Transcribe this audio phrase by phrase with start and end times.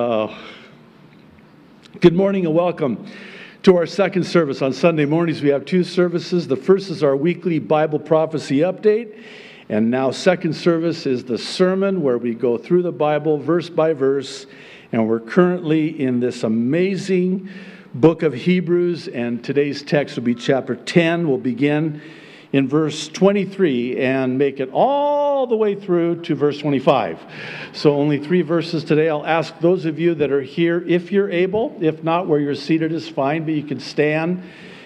[0.00, 0.34] Uh,
[2.00, 3.06] good morning and welcome
[3.62, 4.62] to our second service.
[4.62, 6.48] On Sunday mornings, we have two services.
[6.48, 9.22] The first is our weekly Bible prophecy update.
[9.68, 13.92] And now, second service is the sermon where we go through the Bible verse by
[13.92, 14.46] verse.
[14.90, 17.50] And we're currently in this amazing
[17.92, 19.06] book of Hebrews.
[19.06, 21.28] And today's text will be chapter 10.
[21.28, 22.00] We'll begin
[22.54, 27.20] in verse 23 and make it all the way through to verse 25.
[27.72, 29.08] So, only three verses today.
[29.08, 31.76] I'll ask those of you that are here if you're able.
[31.80, 34.42] If not, where you're seated is fine, but you can stand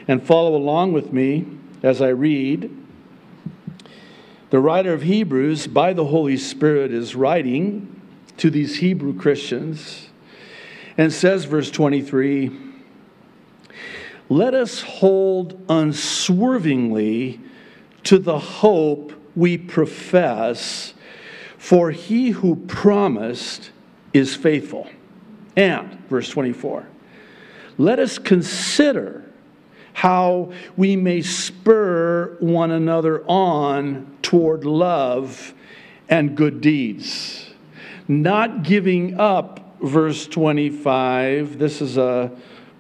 [0.09, 1.47] and follow along with me
[1.83, 2.71] as I read.
[4.51, 8.01] The writer of Hebrews, by the Holy Spirit, is writing
[8.37, 10.09] to these Hebrew Christians
[10.97, 12.51] and says, verse 23,
[14.29, 17.41] let us hold unswervingly
[18.05, 20.95] to the hope we profess,
[21.59, 23.71] for he who promised
[24.13, 24.89] is faithful.
[25.57, 26.87] And, verse 24,
[27.79, 29.25] let us consider
[29.93, 35.55] how we may spur one another on toward love
[36.09, 37.47] and good deeds.
[38.09, 41.59] Not giving up, verse 25.
[41.59, 42.33] This is a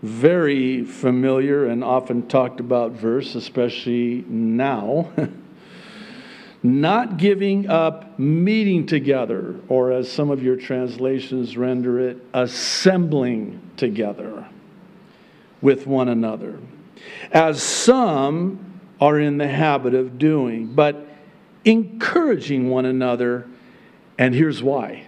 [0.02, 5.11] very familiar and often talked about verse, especially now.
[6.64, 14.46] Not giving up meeting together, or as some of your translations render it, assembling together
[15.60, 16.58] with one another,
[17.30, 21.06] as some are in the habit of doing, but
[21.66, 23.46] encouraging one another.
[24.16, 25.04] And here's why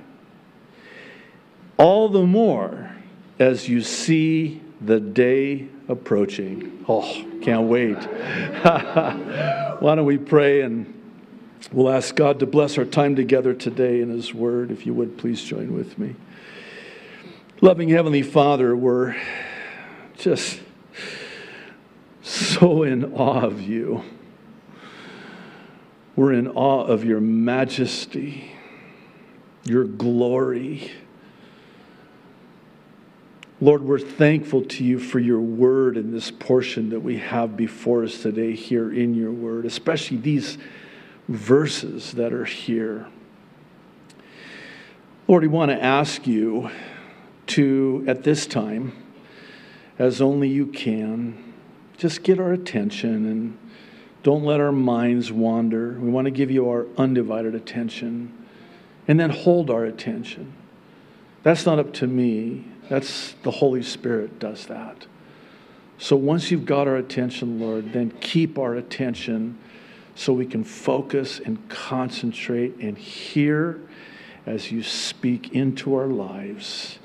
[1.78, 2.90] all the more
[3.38, 6.84] as you see the day approaching.
[6.88, 7.96] Oh, can't wait.
[9.80, 10.95] Why don't we pray and
[11.72, 14.70] we'll ask God to bless our time together today in His Word.
[14.70, 16.14] If you would, please join with me.
[17.60, 19.16] Loving Heavenly Father, we're
[20.16, 20.60] just
[22.22, 24.02] so in awe of you.
[26.14, 28.52] We're in awe of your majesty,
[29.64, 30.92] your glory
[33.58, 38.04] Lord, we're thankful to you for your word in this portion that we have before
[38.04, 40.58] us today here in your word, especially these
[41.28, 43.06] verses that are here.
[45.28, 46.70] Lord, we want to ask you
[47.48, 48.92] to, at this time,
[49.98, 51.52] as only you can,
[51.96, 53.58] just get our attention and
[54.22, 55.98] don't let our minds wander.
[55.98, 58.32] We want to give you our undivided attention
[59.08, 60.52] and then hold our attention.
[61.42, 62.66] That's not up to me.
[62.88, 65.06] That's the Holy Spirit does that.
[65.98, 69.58] So once you've got our attention, Lord, then keep our attention
[70.16, 73.78] so we can focus and concentrate and hear
[74.46, 76.98] as you speak into our lives.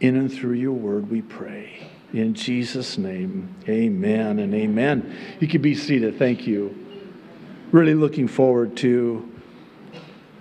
[0.00, 1.88] In and through your word, we pray.
[2.12, 5.14] In Jesus' name, amen and amen.
[5.40, 6.18] You can be seated.
[6.18, 6.74] Thank you.
[7.70, 9.30] Really looking forward to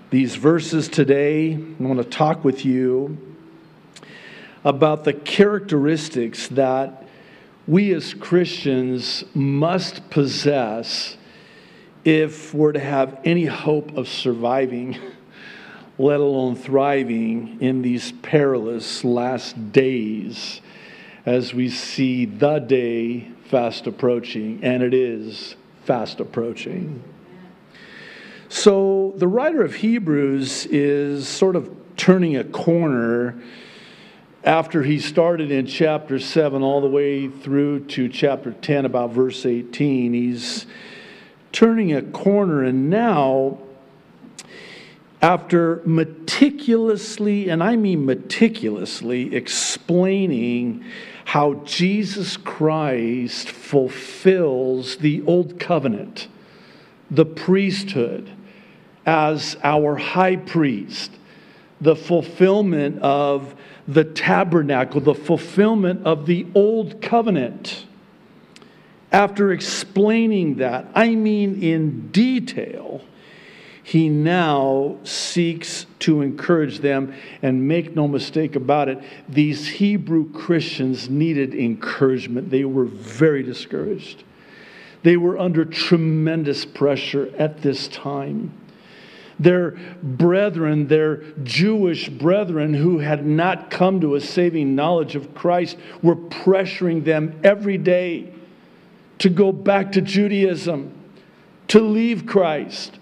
[0.09, 1.55] these verses today.
[1.55, 3.17] I want to talk with you
[4.63, 7.03] about the characteristics that
[7.67, 11.17] we as Christians must possess
[12.05, 14.97] if we're to have any hope of surviving,
[15.97, 20.61] let alone thriving, in these perilous last days
[21.25, 25.55] as we see the day fast approaching, and it is
[25.85, 27.03] fast approaching.
[28.49, 33.41] So, the writer of Hebrews is sort of turning a corner
[34.43, 39.45] after he started in chapter 7 all the way through to chapter 10, about verse
[39.45, 40.65] 18, he's
[41.53, 43.57] turning a corner, and now,
[45.21, 50.83] after meticulously, and I mean meticulously, explaining
[51.25, 56.27] how Jesus Christ fulfills the old covenant,
[57.09, 58.29] the priesthood,
[59.05, 61.11] as our high priest,
[61.79, 63.55] the fulfillment of
[63.87, 67.85] the tabernacle, the fulfillment of the old covenant.
[69.13, 73.01] After explaining that, I mean in detail,
[73.83, 77.13] he now seeks to encourage them.
[77.43, 82.49] And make no mistake about it, these Hebrew Christians needed encouragement.
[82.49, 84.23] They were very discouraged,
[85.03, 88.53] they were under tremendous pressure at this time
[89.39, 89.71] their
[90.01, 96.15] brethren, their Jewish brethren who had not come to a saving knowledge of Christ, were
[96.15, 98.31] pressuring them every day
[99.23, 100.91] to go back to Judaism,
[101.69, 102.99] to leave Christ,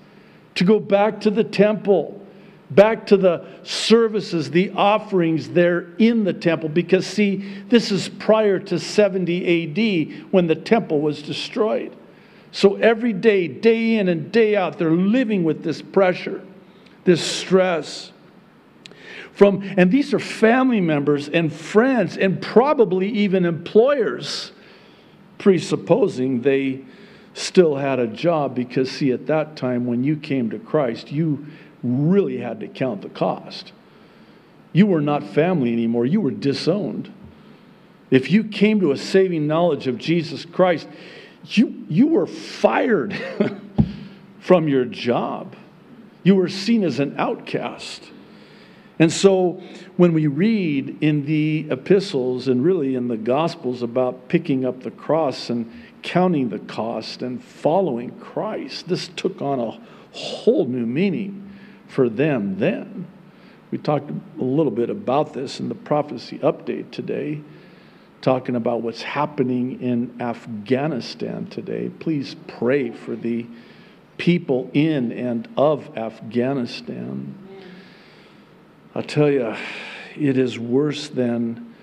[0.54, 2.24] to go back to the temple,
[2.70, 7.38] back to the services, the offerings there in the temple, because see,
[7.70, 11.96] this is prior to 70 AD when the temple was destroyed.
[12.52, 16.46] So every day, day in and day out, they're living with this pressure,
[17.04, 18.12] this stress.
[19.34, 24.52] From, and these are family members and friends and probably even employers,
[25.42, 26.80] presupposing they
[27.34, 31.48] still had a job because, see, at that time when you came to Christ, you
[31.82, 33.72] really had to count the cost.
[34.72, 37.12] You were not family anymore, you were disowned.
[38.12, 40.88] If you came to a saving knowledge of Jesus Christ,
[41.46, 43.20] you, you were fired
[44.40, 45.56] from your job.
[46.22, 48.04] You were seen as an outcast.
[49.02, 49.60] And so
[49.98, 54.92] when we read in the epistles and really in the gospels about picking up the
[54.92, 55.72] cross and
[56.04, 59.82] counting the cost and following Christ, this took on a
[60.12, 61.52] whole new meaning
[61.88, 63.08] for them then.
[63.72, 67.42] We talked a little bit about this in the prophecy update today,
[68.22, 71.90] talking about what's happening in Afghanistan today.
[71.90, 73.48] Please pray for the
[74.20, 77.36] people in and of Afghanistan.
[78.94, 79.56] I'll tell you,
[80.18, 81.74] it is worse than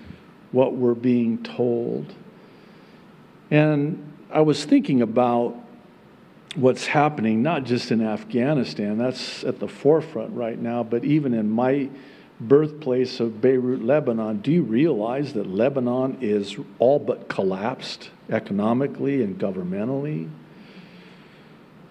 [0.53, 2.13] what we're being told.
[3.51, 5.57] And I was thinking about
[6.55, 11.49] what's happening, not just in Afghanistan, that's at the forefront right now, but even in
[11.49, 11.89] my
[12.41, 19.39] birthplace of Beirut, Lebanon, do you realize that Lebanon is all but collapsed economically and
[19.39, 20.29] governmentally?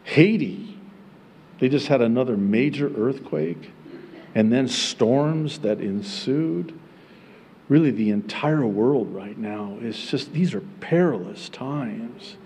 [0.03, 0.77] Haiti,
[1.59, 3.71] they just had another major earthquake
[4.37, 6.71] and then storms that ensued.
[7.69, 12.37] Really, the entire world right now is just, these are perilous times.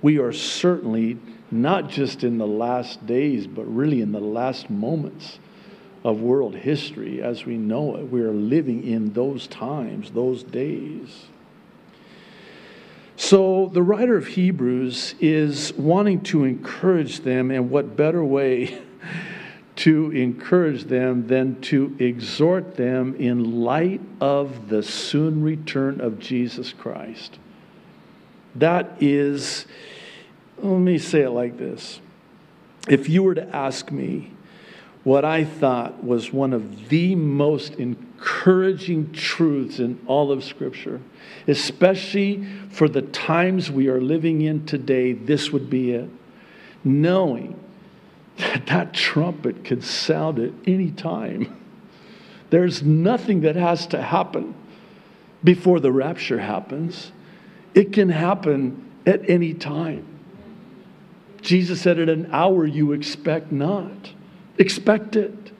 [0.00, 1.18] We are certainly
[1.50, 5.38] not just in the last days, but really in the last moments
[6.02, 8.04] of world history as we know it.
[8.04, 11.26] We are living in those times, those days.
[13.16, 18.80] So the writer of Hebrews is wanting to encourage them, and what better way
[19.78, 26.72] to encourage them than to exhort them in light of the soon return of Jesus
[26.72, 27.38] Christ?
[28.54, 29.66] That is
[30.60, 32.00] let me say it like this.
[32.88, 34.32] If you were to ask me
[35.04, 41.00] what I thought was one of the most encouraging truths in all of Scripture,
[41.46, 46.10] especially for the times we are living in today, this would be it.
[46.82, 47.58] Knowing
[48.38, 51.54] that that trumpet could sound at any time.
[52.50, 54.54] There's nothing that has to happen
[55.44, 57.12] before the rapture happens.
[57.74, 60.06] It can happen at any time.
[61.42, 64.12] Jesus said, at an hour you expect not.
[64.58, 65.52] Expect it.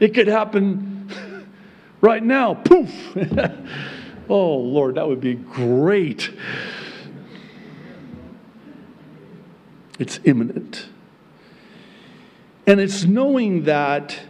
[0.00, 1.48] It could happen
[2.00, 2.54] right now.
[2.54, 3.16] Poof.
[4.28, 6.30] oh, Lord, that would be great.
[9.98, 10.88] It's imminent.
[12.68, 14.20] And it's knowing that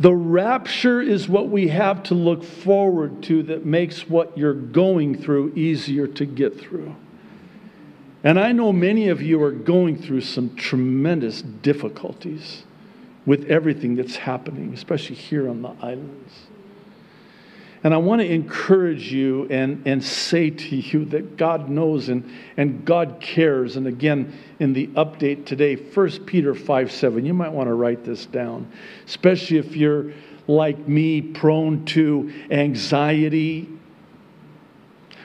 [0.00, 5.16] the rapture is what we have to look forward to that makes what you're going
[5.16, 6.96] through easier to get through.
[8.24, 12.64] And I know many of you are going through some tremendous difficulties
[13.24, 16.41] with everything that's happening, especially here on the islands.
[17.84, 22.30] And I want to encourage you and, and say to you that God knows and,
[22.56, 23.76] and God cares.
[23.76, 28.04] And again, in the update today, 1 Peter 5 7, you might want to write
[28.04, 28.70] this down,
[29.06, 30.12] especially if you're
[30.46, 33.68] like me, prone to anxiety.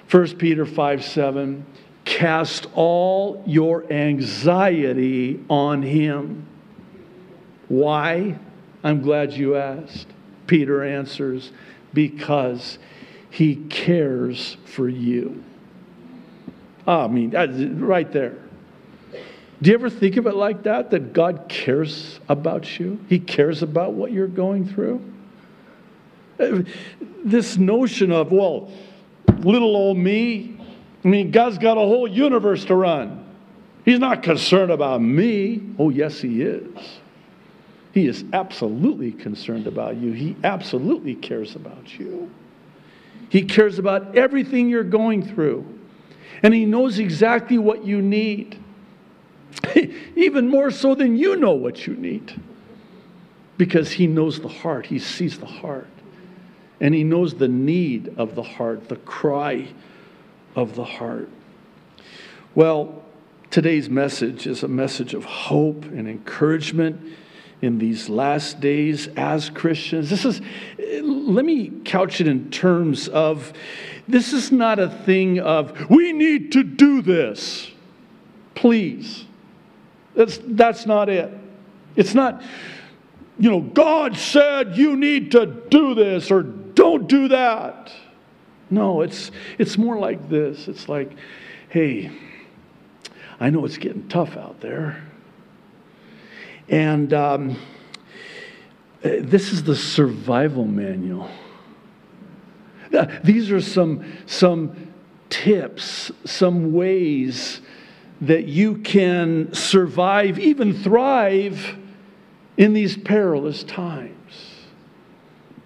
[0.09, 1.65] 1 Peter 5 7
[2.05, 6.47] Cast all your anxiety on him.
[7.67, 8.39] Why?
[8.81, 10.07] I'm glad you asked.
[10.47, 11.51] Peter answers,
[11.97, 12.77] Because
[13.31, 15.43] he cares for you.
[16.85, 17.31] Oh, I mean,
[17.79, 18.37] right there.
[19.63, 20.91] Do you ever think of it like that?
[20.91, 23.03] That God cares about you?
[23.09, 25.01] He cares about what you're going through?
[27.25, 28.71] This notion of, well,
[29.39, 30.61] little old me,
[31.03, 33.25] I mean, God's got a whole universe to run.
[33.85, 35.63] He's not concerned about me.
[35.79, 36.77] Oh, yes, He is.
[37.93, 40.11] He is absolutely concerned about you.
[40.11, 42.29] He absolutely cares about you.
[43.29, 45.65] He cares about everything you're going through.
[46.43, 48.59] And He knows exactly what you need.
[50.15, 52.39] Even more so than you know what you need.
[53.57, 55.87] Because He knows the heart, He sees the heart.
[56.79, 59.67] And He knows the need of the heart, the cry
[60.55, 61.29] of the heart.
[62.53, 63.03] Well,
[63.49, 67.01] today's message is a message of hope and encouragement
[67.61, 70.09] in these last days as Christians.
[70.09, 70.41] This is,
[70.79, 73.53] let me couch it in terms of
[74.07, 77.71] this is not a thing of, we need to do this.
[78.55, 79.25] Please.
[80.15, 81.31] That's, that's not it.
[81.95, 82.41] It's not,
[83.39, 87.91] you know, God said you need to do this or don't do that.
[88.69, 90.67] No, it's, it's more like this.
[90.67, 91.11] It's like,
[91.69, 92.11] hey,
[93.39, 95.06] I know it's getting tough out there.
[96.69, 97.51] And um,
[99.03, 101.29] uh, this is the survival manual.
[102.93, 104.93] Uh, these are some, some
[105.29, 107.61] tips, some ways
[108.21, 111.77] that you can survive, even thrive
[112.57, 114.65] in these perilous times.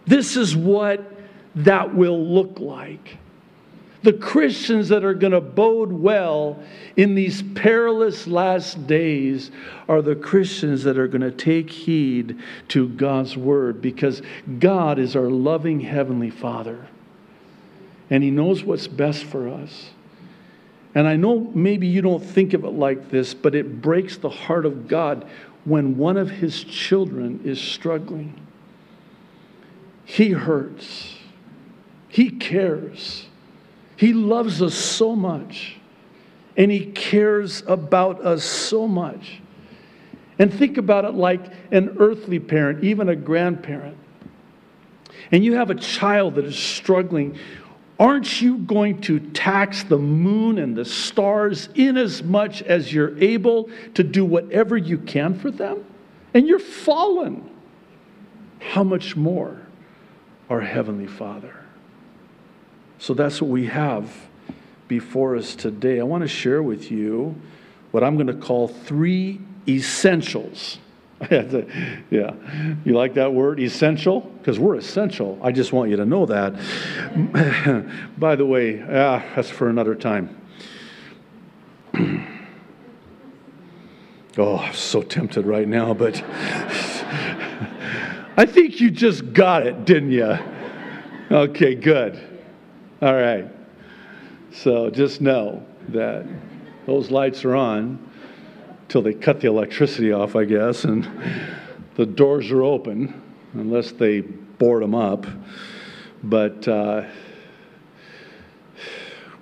[0.05, 1.13] This is what
[1.55, 3.17] that will look like.
[4.03, 6.61] The Christians that are going to bode well
[6.97, 9.51] in these perilous last days
[9.87, 12.39] are the Christians that are going to take heed
[12.69, 14.23] to God's word because
[14.59, 16.87] God is our loving Heavenly Father
[18.11, 19.89] and He knows what's best for us.
[20.93, 24.29] And I know maybe you don't think of it like this, but it breaks the
[24.29, 25.27] heart of God
[25.63, 28.45] when one of His children is struggling.
[30.03, 31.15] He hurts,
[32.09, 33.27] He cares.
[34.01, 35.75] He loves us so much,
[36.57, 39.41] and He cares about us so much.
[40.39, 43.95] And think about it like an earthly parent, even a grandparent.
[45.31, 47.37] And you have a child that is struggling.
[47.99, 53.15] Aren't you going to tax the moon and the stars in as much as you're
[53.19, 55.85] able to do whatever you can for them?
[56.33, 57.47] And you're fallen.
[58.57, 59.61] How much more
[60.49, 61.60] our Heavenly Father?
[63.01, 64.13] So that's what we have
[64.87, 65.99] before us today.
[65.99, 67.33] I want to share with you
[67.89, 70.77] what I'm going to call three essentials.
[71.31, 72.35] yeah.
[72.85, 74.21] You like that word, essential?
[74.21, 75.39] Because we're essential.
[75.41, 76.53] I just want you to know that.
[78.19, 80.39] By the way, ah, that's for another time.
[84.37, 86.21] oh, I'm so tempted right now, but
[88.37, 90.37] I think you just got it, didn't you?
[91.31, 92.27] Okay, good.
[93.01, 93.47] All right.
[94.53, 96.23] So just know that
[96.85, 97.97] those lights are on
[98.89, 101.09] till they cut the electricity off, I guess, and
[101.95, 103.19] the doors are open
[103.53, 105.25] unless they board them up.
[106.23, 107.05] But uh,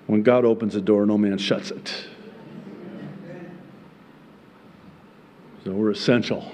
[0.07, 2.07] when God opens a door, no man shuts it.
[5.65, 6.49] So we're essential.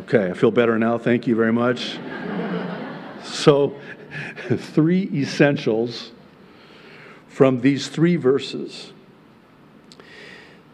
[0.00, 0.96] Okay, I feel better now.
[0.96, 1.98] Thank you very much.
[3.22, 3.74] So,
[4.56, 6.12] three essentials
[7.28, 8.92] from these three verses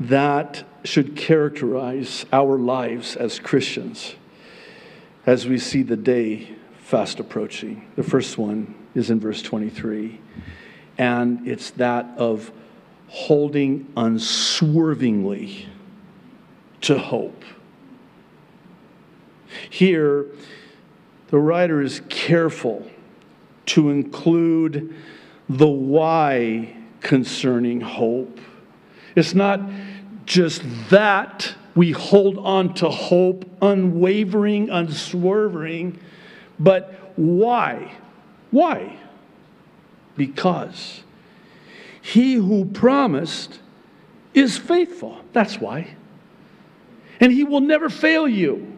[0.00, 4.14] that should characterize our lives as Christians
[5.26, 7.87] as we see the day fast approaching.
[7.97, 10.21] The first one is in verse 23,
[10.97, 12.50] and it's that of
[13.09, 15.68] holding unswervingly
[16.83, 17.45] to hope.
[19.71, 20.26] Here,
[21.28, 22.88] the writer is careful
[23.68, 24.94] to include
[25.48, 28.40] the why concerning hope.
[29.14, 29.60] It's not
[30.26, 35.98] just that we hold on to hope, unwavering, unswerving,
[36.58, 37.92] but why?
[38.50, 38.96] Why?
[40.16, 41.02] Because
[42.00, 43.60] he who promised
[44.34, 45.20] is faithful.
[45.32, 45.94] That's why.
[47.20, 48.75] And he will never fail you.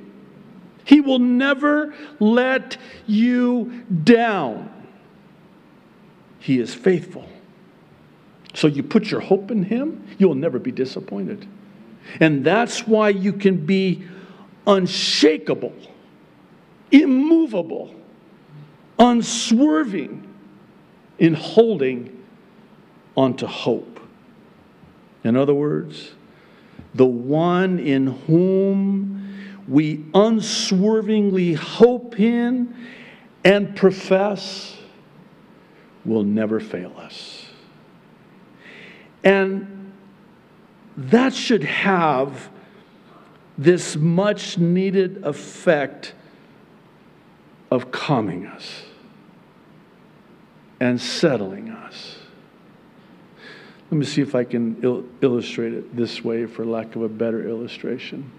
[0.84, 4.79] He will never let you down.
[6.40, 7.28] He is faithful.
[8.54, 11.46] So you put your hope in Him, you'll never be disappointed.
[12.18, 14.02] And that's why you can be
[14.66, 15.74] unshakable,
[16.90, 17.94] immovable,
[18.98, 20.26] unswerving
[21.18, 22.24] in holding
[23.16, 24.00] onto hope.
[25.22, 26.12] In other words,
[26.94, 32.74] the one in whom we unswervingly hope in
[33.44, 34.76] and profess
[36.04, 37.46] will never fail us.
[39.22, 39.92] And
[40.96, 42.50] that should have
[43.58, 46.14] this much needed effect
[47.70, 48.82] of calming us
[50.80, 52.16] and settling us.
[53.90, 57.08] Let me see if I can il- illustrate it this way, for lack of a
[57.08, 58.30] better illustration.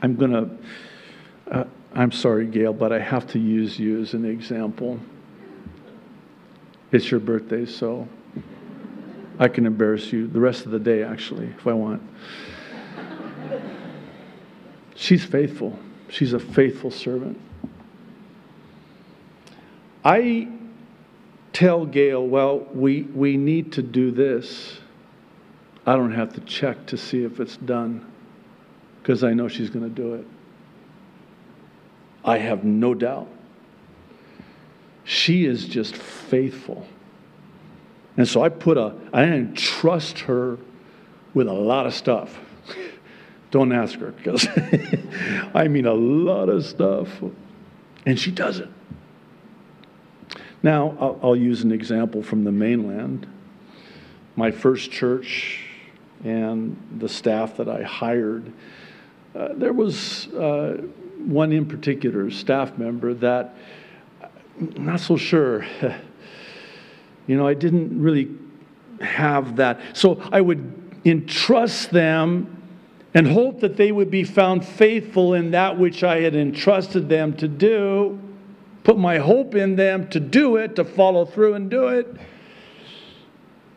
[0.00, 0.50] I'm going to,
[1.50, 4.98] uh, I'm sorry, Gail, but I have to use you as an example.
[6.92, 8.06] It's your birthday, so
[9.38, 12.02] I can embarrass you the rest of the day, actually, if I want.
[14.94, 15.78] She's faithful.
[16.10, 17.40] She's a faithful servant.
[20.04, 20.48] I
[21.54, 24.78] tell Gail, well, we, we need to do this.
[25.86, 28.06] I don't have to check to see if it's done
[29.00, 30.26] because I know she's going to do it.
[32.24, 33.28] I have no doubt.
[35.12, 36.86] She is just faithful.
[38.16, 40.56] And so I put a, I entrust her
[41.34, 42.40] with a lot of stuff.
[43.50, 44.48] Don't ask her because
[45.54, 47.10] I mean a lot of stuff.
[48.06, 48.70] And she does it.
[50.62, 53.26] Now, I'll, I'll, use an example from the mainland.
[54.34, 55.60] My first church
[56.24, 58.50] and the staff that I hired,
[59.34, 60.80] uh, there was uh,
[61.18, 63.54] one in particular staff member that
[64.58, 65.64] not so sure.
[67.26, 68.30] you know, I didn't really
[69.00, 69.80] have that.
[69.94, 72.62] So I would entrust them
[73.14, 77.36] and hope that they would be found faithful in that which I had entrusted them
[77.36, 78.18] to do,
[78.84, 82.16] put my hope in them to do it, to follow through and do it,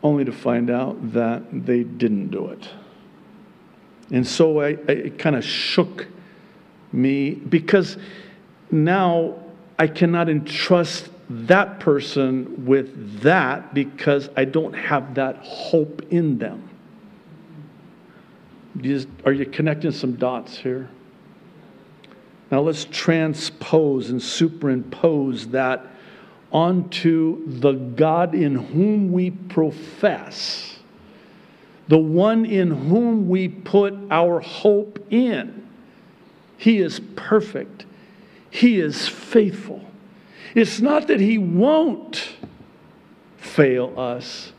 [0.02, 2.68] only to find out that they didn't do it.
[4.10, 6.06] And so I, I it kind of shook
[6.92, 7.98] me because
[8.70, 9.34] now
[9.78, 16.68] I cannot entrust that person with that because I don't have that hope in them.
[19.24, 20.88] Are you connecting some dots here?
[22.50, 25.84] Now let's transpose and superimpose that
[26.52, 30.78] onto the God in whom we profess,
[31.88, 35.66] the one in whom we put our hope in.
[36.56, 37.84] He is perfect,
[38.56, 39.84] He is faithful.
[40.54, 42.36] It's not that He won't
[43.36, 44.54] fail us,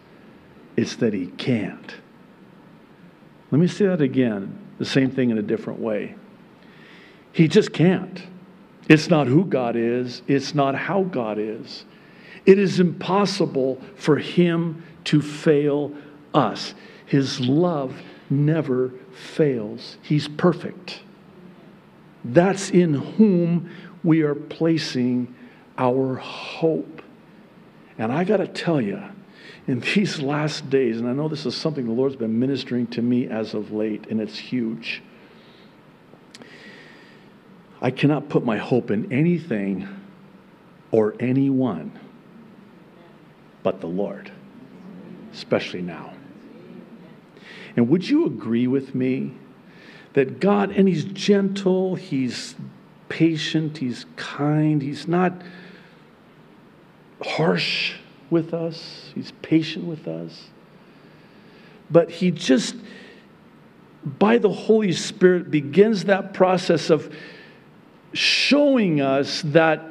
[0.75, 1.95] it's that He can't.
[3.49, 6.13] Let me say that again, the same thing in a different way.
[7.31, 8.21] He just can't.
[8.87, 11.83] It's not who God is, it's not how God is.
[12.45, 15.91] It is impossible for Him to fail
[16.35, 16.75] us.
[17.07, 20.99] His love never fails, He's perfect.
[22.33, 23.69] That's in whom
[24.07, 25.35] we are placing
[25.77, 27.01] our hope.
[27.97, 29.03] And I got to tell you,
[29.67, 33.01] in these last days, and I know this is something the Lord's been ministering to
[33.01, 35.03] me as of late, and it's huge.
[37.81, 39.89] I cannot put my hope in anything
[40.89, 41.99] or anyone
[43.61, 44.31] but the Lord,
[45.33, 46.13] especially now.
[47.75, 49.33] And would you agree with me
[50.13, 52.55] that God, and He's gentle, He's
[53.09, 55.33] patient, He's kind, He's not
[57.23, 57.95] harsh
[58.29, 60.49] with us, He's patient with us.
[61.89, 62.75] But He just,
[64.03, 67.13] by the Holy Spirit, begins that process of
[68.13, 69.83] showing us that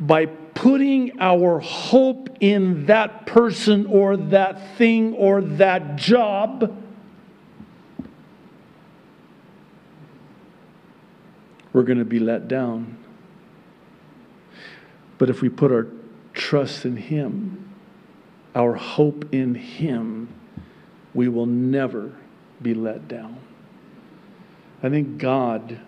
[0.00, 6.76] by putting our hope in that person or that thing or that job,
[11.72, 12.98] we're going to be let down.
[15.18, 15.88] But if we put our
[16.32, 17.74] trust in Him,
[18.54, 20.28] our hope in Him,
[21.14, 22.12] we will never
[22.62, 23.38] be let down.
[24.82, 25.80] I think God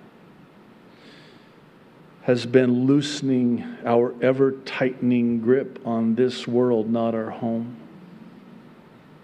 [2.22, 7.76] has been loosening our ever tightening grip on this world, not our home.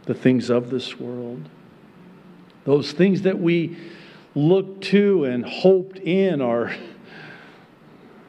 [0.04, 1.48] The things of this world.
[2.64, 3.76] Those things that we
[4.36, 6.76] looked to and hoped in are,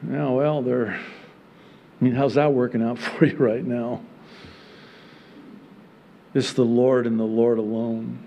[0.02, 4.00] now, well, they're, I mean, how's that working out for you right now?
[6.34, 8.18] It's the Lord and the Lord alone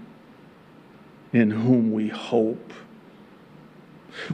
[1.34, 2.74] in whom we hope.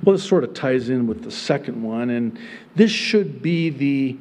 [0.03, 2.39] Well, this sort of ties in with the second one, and
[2.75, 4.17] this should be the,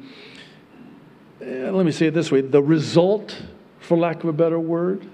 [1.41, 3.41] uh, let me say it this way, the result,
[3.79, 5.09] for lack of a better word.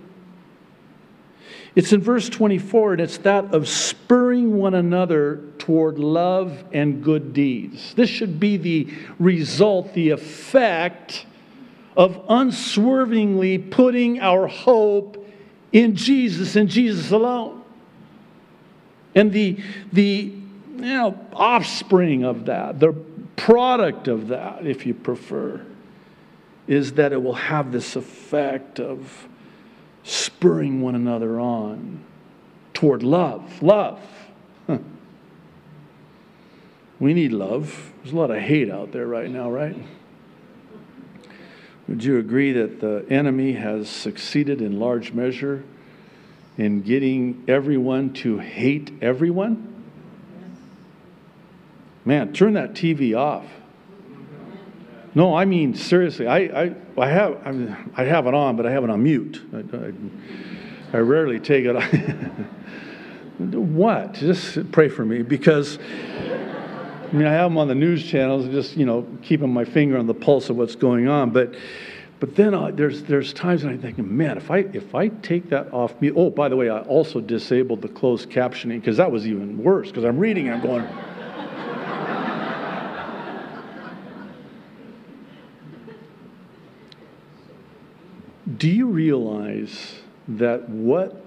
[1.75, 7.33] It's in verse 24, and it's that of spurring one another toward love and good
[7.33, 7.95] deeds.
[7.95, 11.25] This should be the result, the effect
[11.97, 15.27] of unswervingly putting our hope
[15.71, 17.63] in Jesus and Jesus alone.
[19.15, 19.57] And the,
[19.91, 20.31] the
[20.75, 22.93] you know, offspring of that, the
[23.36, 25.65] product of that, if you prefer,
[26.67, 29.27] is that it will have this effect of
[30.03, 32.03] spurring one another on
[32.73, 33.61] toward love.
[33.61, 33.99] Love.
[34.67, 34.79] Huh.
[36.99, 37.91] We need love.
[38.01, 39.75] There's a lot of hate out there right now, right?
[41.87, 45.63] Would you agree that the enemy has succeeded in large measure
[46.57, 49.69] in getting everyone to hate everyone?
[52.05, 53.45] Man, turn that TV off.
[55.15, 56.28] No, I mean seriously.
[56.28, 59.41] I, I, I have I, I have it on, but I have it on mute.
[59.54, 61.76] I, I, I rarely take it.
[63.38, 64.13] what?
[64.13, 68.76] Just pray for me because I mean I have them on the news channels, just
[68.76, 71.30] you know keeping my finger on the pulse of what's going on.
[71.30, 71.54] But
[72.19, 75.49] but then uh, there's there's times when I'm thinking, man, if I if I take
[75.49, 76.10] that off me.
[76.12, 79.89] Oh, by the way, I also disabled the closed captioning because that was even worse
[79.89, 80.88] because I'm reading and I'm going.
[88.63, 89.95] Do you realize
[90.26, 91.21] that what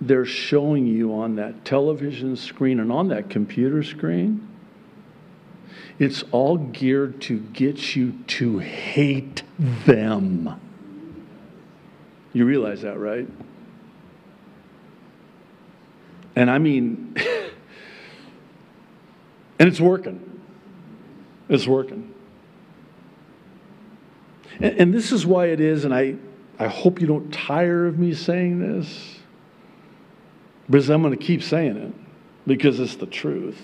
[0.00, 4.48] they're showing you on that television screen and on that computer screen,
[6.00, 10.60] it's all geared to get you to hate them.
[12.32, 13.28] You realize that, right?
[16.34, 17.14] And I mean,
[19.60, 20.40] and it's working.
[21.48, 22.12] It's working.
[24.58, 26.16] And, and, this is why it is, and I,
[26.58, 29.18] I hope you don't tire of me saying this,
[30.68, 31.92] because I'm going to keep saying it
[32.46, 33.60] because it's the truth.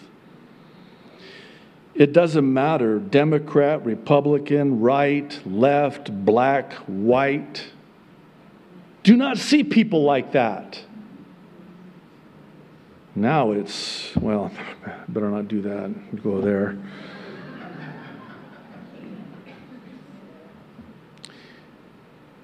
[1.94, 7.64] It doesn't matter Democrat, Republican, right, left, black, white.
[9.02, 10.80] Do not see people like that.
[13.16, 14.52] Now it's, well,
[15.08, 16.78] better not do that, go there.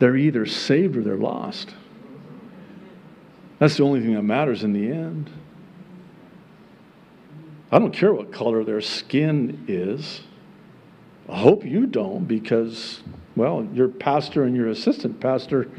[0.05, 1.71] They're either saved or they're lost.
[3.59, 5.31] That's the only thing that matters in the end.
[7.73, 10.21] I don't care what color their skin is.
[11.27, 13.03] I hope you don't because,
[13.35, 15.71] well, your pastor and your assistant pastor,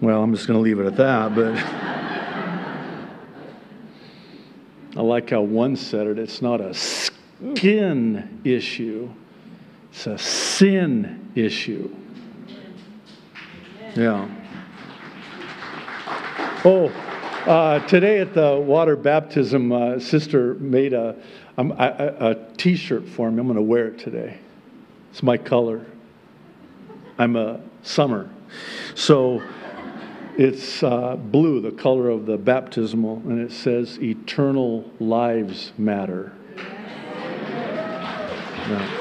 [0.00, 1.56] well, I'm just going to leave it at that, but
[4.96, 9.10] I like how one said it it's not a skin issue,
[9.90, 11.92] it's a sin issue.
[13.94, 14.28] Yeah.
[16.64, 16.88] Oh,
[17.46, 21.16] uh, today at the water baptism, uh, sister made a,
[21.56, 23.40] um, a, a, t-shirt for me.
[23.40, 24.38] I'm going to wear it today.
[25.10, 25.86] It's my color.
[27.16, 28.28] I'm a summer.
[28.94, 29.42] So
[30.36, 36.32] it's uh, blue, the color of the baptismal, and it says, Eternal lives matter.
[38.68, 38.97] Yeah.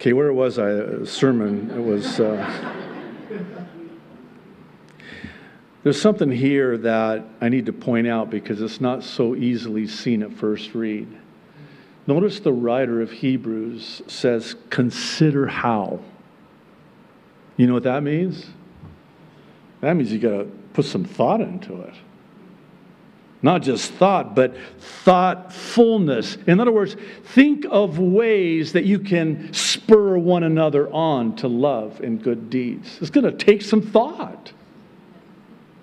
[0.00, 0.68] Okay, where was I?
[0.68, 1.72] A sermon.
[1.72, 2.20] It was.
[2.20, 2.74] Uh,
[5.82, 10.22] there's something here that I need to point out because it's not so easily seen
[10.22, 11.08] at first read.
[12.06, 15.98] Notice the writer of Hebrews says, Consider how.
[17.56, 18.46] You know what that means?
[19.80, 21.94] That means you got to put some thought into it.
[23.40, 26.36] Not just thought, but thoughtfulness.
[26.46, 32.00] In other words, think of ways that you can spur one another on to love
[32.00, 32.98] and good deeds.
[33.00, 34.52] It's going to take some thought.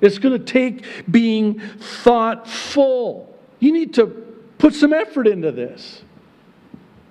[0.02, 3.34] It's going to take being thoughtful.
[3.60, 4.08] You need to
[4.58, 6.04] put some effort into this.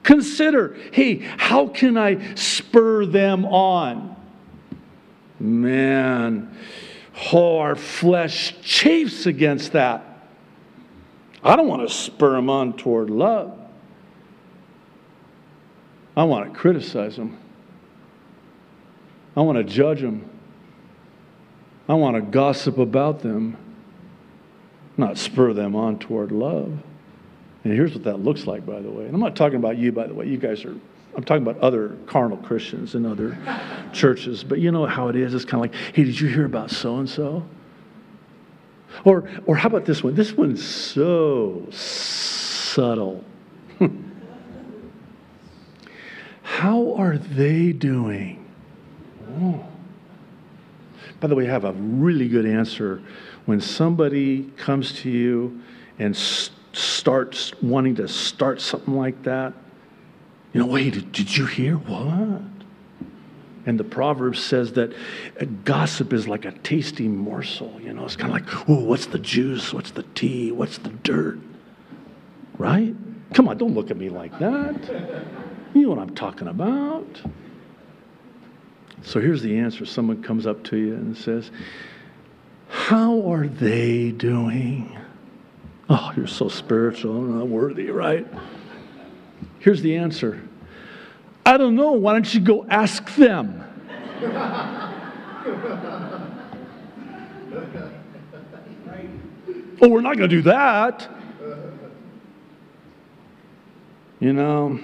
[0.03, 4.15] Consider hey, how can I spur them on?
[5.41, 6.55] Man,
[7.33, 10.14] oh, our flesh chafes against that.
[11.45, 13.59] I don't want to spur them on toward love.
[16.17, 17.39] I want to criticize them.
[19.37, 20.31] I want to judge them.
[21.89, 23.59] I want to gossip about them,
[24.97, 26.79] not spur them on toward love.
[27.65, 29.05] And here's what that looks like, by the way.
[29.05, 30.27] And I'm not talking about you, by the way.
[30.27, 30.75] You guys are,
[31.15, 33.37] I'm talking about other carnal Christians in other
[33.93, 34.45] churches.
[34.45, 35.35] But you know how it is.
[35.35, 37.45] It's kind of like, hey, did you hear about so and so?
[39.03, 40.15] Or, or how about this one?
[40.15, 43.25] This one's so subtle.
[46.43, 48.47] how are they doing?
[49.41, 49.67] Oh.
[51.21, 53.03] By the way, I have a really good answer.
[53.47, 55.61] When somebody comes to you
[55.99, 59.53] and starts wanting to start something like that,
[60.53, 62.43] you know, wait, did you hear what?
[63.67, 64.93] And the proverb says that
[65.41, 67.81] uh, gossip is like a tasty morsel.
[67.81, 69.73] You know, it's kind of like, oh, what's the juice?
[69.73, 70.53] What's the tea?
[70.53, 71.39] What's the dirt?
[72.59, 72.95] Right?
[73.33, 75.25] Come on, don't look at me like that.
[75.75, 77.21] You know what I'm talking about.
[79.03, 81.51] So here's the answer someone comes up to you and says,
[82.69, 84.97] How are they doing?
[85.89, 88.27] Oh, you're so spiritual and worthy, right?
[89.59, 90.41] Here's the answer
[91.47, 91.93] I don't know.
[91.93, 93.65] Why don't you go ask them?
[99.81, 101.11] Oh, we're not going to do that.
[104.21, 104.81] You know,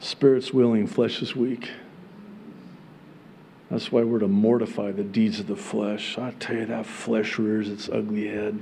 [0.00, 1.70] spirit's willing, flesh is weak.
[3.70, 6.18] That's why we're to mortify the deeds of the flesh.
[6.18, 8.60] I tell you, that flesh rears its ugly head.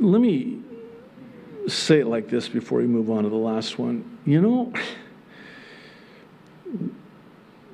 [0.00, 0.62] Let me
[1.68, 4.18] say it like this before we move on to the last one.
[4.24, 4.72] You know,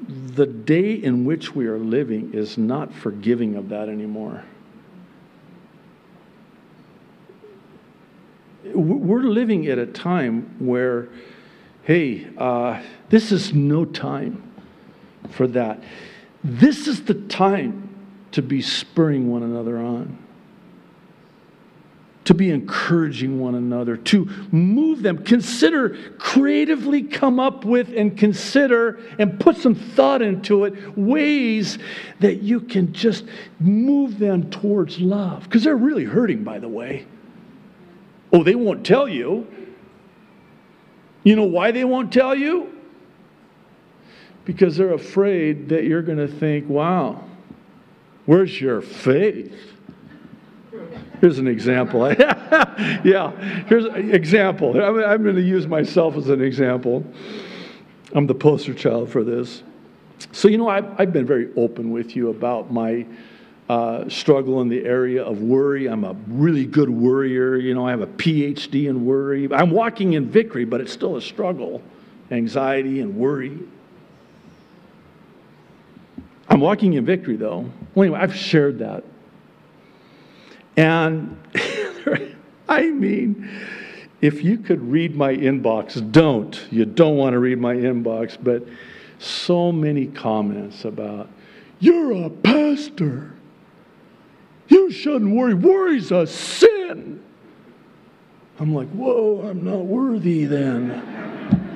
[0.09, 4.45] the day in which we are living is not forgiving of that anymore.
[8.75, 11.09] We're living at a time where,
[11.83, 14.51] hey, uh, this is no time
[15.31, 15.83] for that.
[16.43, 17.95] This is the time
[18.33, 20.02] to be spurring one another on
[22.33, 25.23] to be encouraging one another, to move them.
[25.23, 31.79] Consider, creatively come up with and consider and put some thought into it ways
[32.21, 33.27] that you can just
[33.61, 35.45] move them towards love.
[35.45, 37.07] Because they're really hurting, by the way.
[38.33, 39.47] Oh, they won't tell you.
[41.25, 42.73] You know why they won't tell you?
[44.47, 47.25] Because they're afraid that you're going to think, wow,
[48.25, 49.72] where's your faith?
[51.21, 52.13] Here's an example.
[53.05, 53.31] yeah,
[53.67, 54.81] here's an example.
[54.81, 57.05] I'm, I'm going to use myself as an example.
[58.15, 59.63] I'm the poster child for this.
[60.33, 63.07] So, you know, I've, I've been very open with you about my
[63.69, 65.87] uh, struggle in the area of worry.
[65.87, 67.57] I'm a really good worrier.
[67.57, 69.53] You know, I have a PhD in worry.
[69.53, 71.83] I'm walking in victory, but it's still a struggle
[72.31, 73.59] anxiety and worry.
[76.49, 77.71] I'm walking in victory, though.
[77.95, 79.05] Well, anyway, I've shared that
[80.77, 81.37] and
[82.69, 83.51] I mean,
[84.21, 86.59] if you could read my inbox, don't.
[86.71, 88.65] You don't want to read my inbox, but
[89.19, 91.29] so many comments about,
[91.81, 93.33] you're a pastor.
[94.69, 95.55] You shouldn't worry.
[95.55, 97.23] Worry's a sin.
[98.59, 101.69] I'm like, whoa, I'm not worthy then.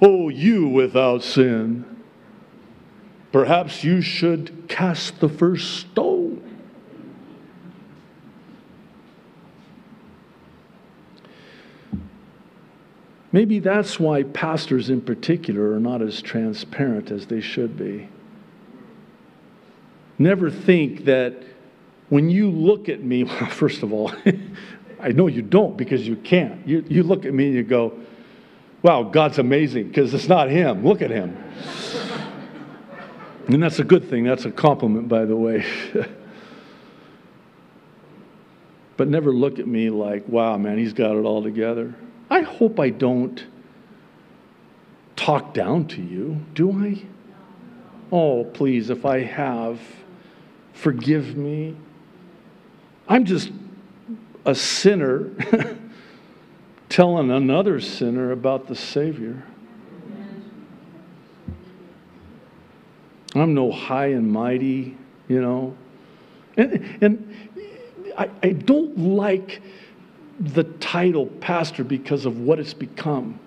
[0.00, 1.84] oh, you without sin.
[3.32, 6.23] Perhaps you should cast the first stone.
[13.34, 18.08] Maybe that's why pastors in particular are not as transparent as they should be.
[20.20, 21.42] Never think that
[22.10, 24.12] when you look at me, well, first of all,
[25.00, 26.64] I know you don't because you can't.
[26.64, 27.98] You, you look at me and you go,
[28.82, 30.86] wow, God's amazing because it's not Him.
[30.86, 31.36] Look at Him.
[33.48, 34.22] and that's a good thing.
[34.22, 35.66] That's a compliment, by the way.
[38.96, 41.96] but never look at me like, wow, man, he's got it all together.
[42.34, 43.46] I hope I don't
[45.14, 47.00] talk down to you, do I?
[48.10, 49.80] Oh, please, if I have,
[50.72, 51.76] forgive me.
[53.06, 53.52] I'm just
[54.44, 55.30] a sinner
[56.88, 59.44] telling another sinner about the Savior.
[63.36, 64.96] I'm no high and mighty,
[65.28, 65.76] you know.
[66.56, 67.54] And, and
[68.18, 69.62] I, I don't like
[70.40, 73.38] the title pastor because of what it's become.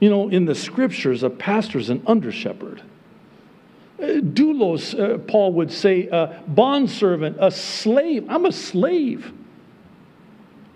[0.00, 2.82] You know, in the scriptures, a pastor is an under shepherd.
[3.98, 8.26] Uh, doulos, uh, Paul would say, a bondservant, a slave.
[8.28, 9.32] I'm a slave.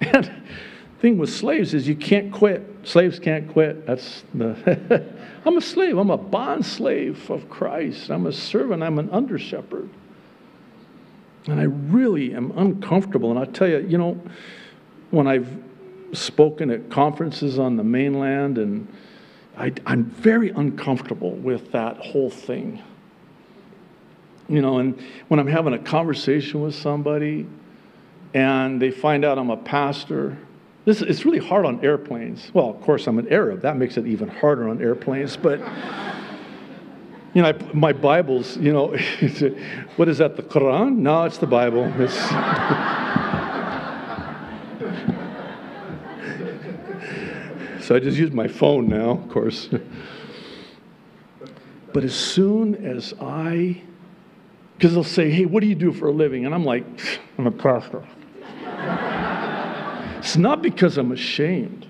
[0.00, 2.62] And the thing with slaves is you can't quit.
[2.82, 3.86] Slaves can't quit.
[3.86, 5.04] That's the.
[5.46, 5.96] I'm a slave.
[5.96, 8.10] I'm a bond slave of Christ.
[8.10, 8.82] I'm a servant.
[8.82, 9.88] I'm an under shepherd.
[11.46, 13.30] And I really am uncomfortable.
[13.30, 14.20] And I tell you, you know,
[15.10, 15.48] when I've
[16.12, 18.88] spoken at conferences on the mainland, and
[19.56, 22.82] I, am very uncomfortable with that whole thing.
[24.48, 27.46] You know, and when I'm having a conversation with somebody
[28.34, 30.36] and they find out I'm a pastor,
[30.84, 32.50] this it's really hard on airplanes.
[32.52, 33.62] Well, of course, I'm an Arab.
[33.62, 35.60] That makes it even harder on airplanes, but
[37.34, 38.96] you know, I, my Bible's, you know,
[39.96, 40.98] what is that, the Quran?
[40.98, 41.92] No, it's the Bible.
[42.00, 42.14] It's
[47.84, 49.68] so I just use my phone now, of course.
[51.92, 53.82] but as soon as I,
[54.78, 56.46] because they'll say, hey, what do you do for a living?
[56.46, 56.84] And I'm like,
[57.36, 58.06] I'm a pastor.
[60.18, 61.88] it's not because I'm ashamed.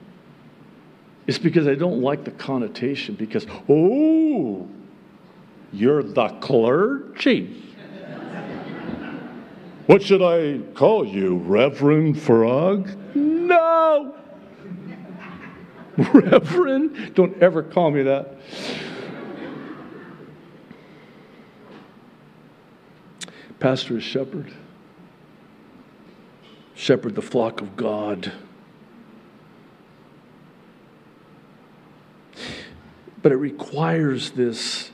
[1.27, 4.69] It's because I don't like the connotation because, oh,
[5.75, 7.61] you're the clergy.
[9.87, 12.97] What should I call you, Reverend Farag?
[13.15, 14.15] No!
[15.97, 17.15] Reverend?
[17.15, 18.39] Don't ever call me that.
[23.61, 24.53] Pastor is shepherd.
[26.75, 28.33] Shepherd the flock of God.
[33.23, 34.91] But it requires this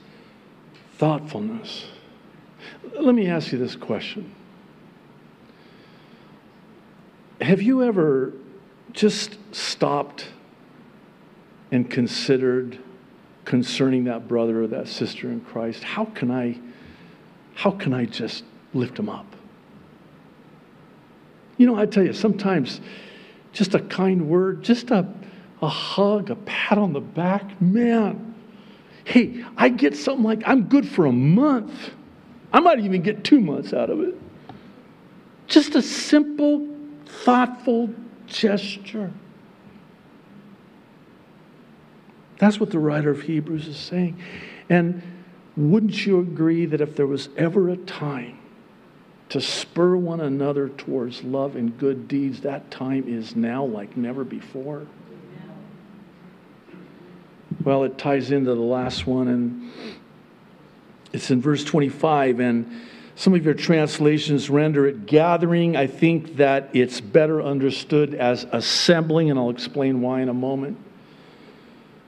[1.01, 1.87] thoughtfulness.
[2.93, 4.35] Let me ask you this question
[7.41, 8.35] Have you ever
[8.93, 10.29] just stopped
[11.73, 12.79] and considered
[13.47, 15.83] concerning that brother or that sister in Christ?
[15.83, 16.59] How can I,
[17.55, 19.35] how can I just lift them up?
[21.57, 22.83] You know, I tell you, sometimes
[23.55, 25.09] just a kind word, just a,
[25.63, 28.30] a hug, a pat on the back, man.
[29.05, 31.91] Hey, I get something like I'm good for a month.
[32.53, 34.15] I might even get two months out of it.
[35.47, 36.69] Just a simple,
[37.07, 37.91] thoughtful
[38.27, 39.13] gesture.
[42.39, 44.19] That's what the writer of Hebrews is saying.
[44.69, 45.03] And
[45.57, 48.39] wouldn't you agree that if there was ever a time
[49.29, 54.25] to spur one another towards love and good deeds, that time is now like never
[54.25, 54.87] before?
[57.71, 59.71] Well, it ties into the last one, and
[61.13, 62.41] it's in verse 25.
[62.41, 62.69] And
[63.15, 65.77] some of your translations render it gathering.
[65.77, 70.79] I think that it's better understood as assembling, and I'll explain why in a moment.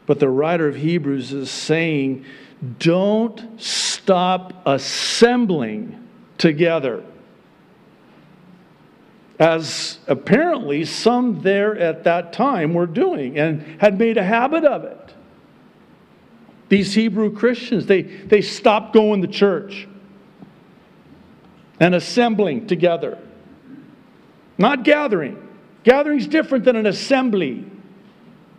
[0.05, 2.25] But the writer of Hebrews is saying,
[2.81, 7.05] don't stop assembling together.
[9.39, 14.83] As apparently some there at that time were doing and had made a habit of
[14.83, 15.12] it.
[16.73, 19.87] These Hebrew Christians, they, they stopped going to church
[21.79, 23.19] and assembling together.
[24.57, 25.37] Not gathering.
[25.85, 27.71] Gathering's different than an assembly.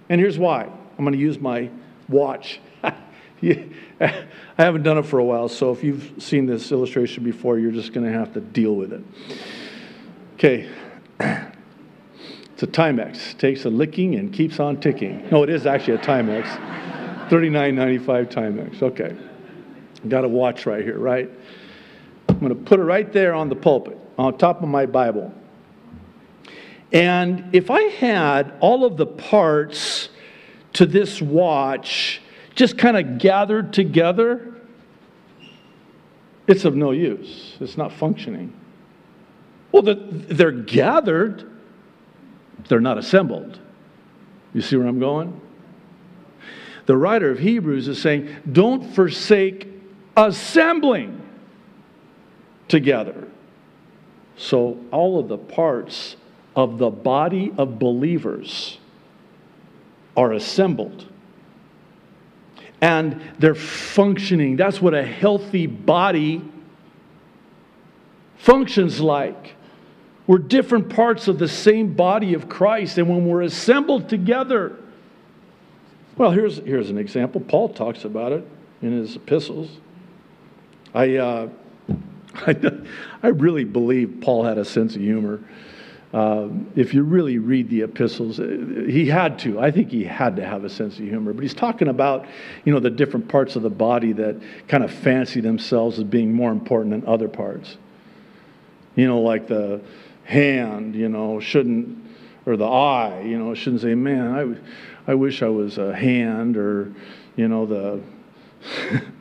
[0.09, 0.61] And here's why.
[0.61, 1.71] I'm going to use my
[2.07, 2.59] watch.
[2.83, 7.71] I haven't done it for a while, so if you've seen this illustration before, you're
[7.71, 9.03] just going to have to deal with it.
[10.35, 10.69] Okay.
[12.53, 13.35] It's a Timex.
[13.39, 15.27] Takes a licking and keeps on ticking.
[15.31, 17.02] No, it is actually a Timex.
[17.29, 18.81] 39.95 Timex.
[18.81, 19.15] Okay.
[20.07, 21.29] Got a watch right here, right?
[22.29, 25.33] I'm going to put it right there on the pulpit, on top of my Bible.
[26.91, 30.09] And if I had all of the parts
[30.73, 32.21] to this watch
[32.55, 34.55] just kind of gathered together,
[36.47, 37.57] it's of no use.
[37.59, 38.53] It's not functioning.
[39.71, 41.49] Well, they're gathered,
[42.67, 43.59] they're not assembled.
[44.53, 45.41] You see where I'm going?
[46.85, 49.67] The writer of Hebrews is saying, don't forsake
[50.17, 51.21] assembling
[52.67, 53.27] together.
[54.35, 56.15] So, all of the parts
[56.55, 58.79] of the body of believers
[60.17, 61.07] are assembled
[62.83, 64.57] and they're functioning.
[64.57, 66.43] That's what a healthy body
[68.35, 69.55] functions like.
[70.27, 74.75] We're different parts of the same body of Christ, and when we're assembled together,
[76.17, 77.41] well, here's, here's an example.
[77.41, 78.47] Paul talks about it
[78.81, 79.69] in his epistles.
[80.93, 81.49] I, uh,
[82.35, 82.55] I,
[83.23, 85.39] I really believe Paul had a sense of humor.
[86.13, 88.43] Uh, if you really read the epistles, uh,
[88.87, 89.59] he had to.
[89.59, 91.33] I think he had to have a sense of humor.
[91.33, 92.27] But he's talking about,
[92.65, 96.31] you know, the different parts of the body that kind of fancy themselves as being
[96.31, 97.77] more important than other parts.
[98.95, 99.81] You know, like the
[100.23, 101.97] hand, you know, shouldn't,
[102.45, 106.57] or the eye, you know, shouldn't say, man, I, I wish I was a hand,
[106.57, 106.93] or,
[107.35, 108.01] you know, the.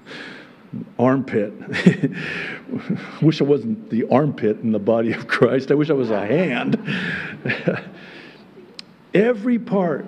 [0.99, 1.53] armpit.
[3.23, 5.71] wish I wasn't the armpit in the body of Christ.
[5.71, 6.79] I wish I was a hand.
[9.14, 10.07] Every part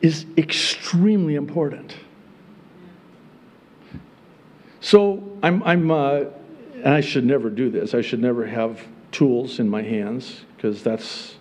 [0.00, 1.96] is extremely important.
[4.80, 6.24] So I'm, I'm uh,
[6.84, 7.94] and I should never do this.
[7.94, 11.36] I should never have tools in my hands because that's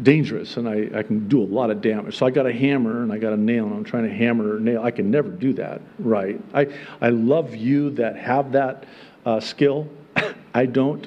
[0.00, 2.16] dangerous and I, I can do a lot of damage.
[2.16, 4.56] So I got a hammer and I got a nail and I'm trying to hammer
[4.56, 4.82] a nail.
[4.82, 6.40] I can never do that right.
[6.54, 6.68] I,
[7.00, 8.84] I love you that have that
[9.26, 9.88] uh, skill.
[10.54, 11.06] I don't.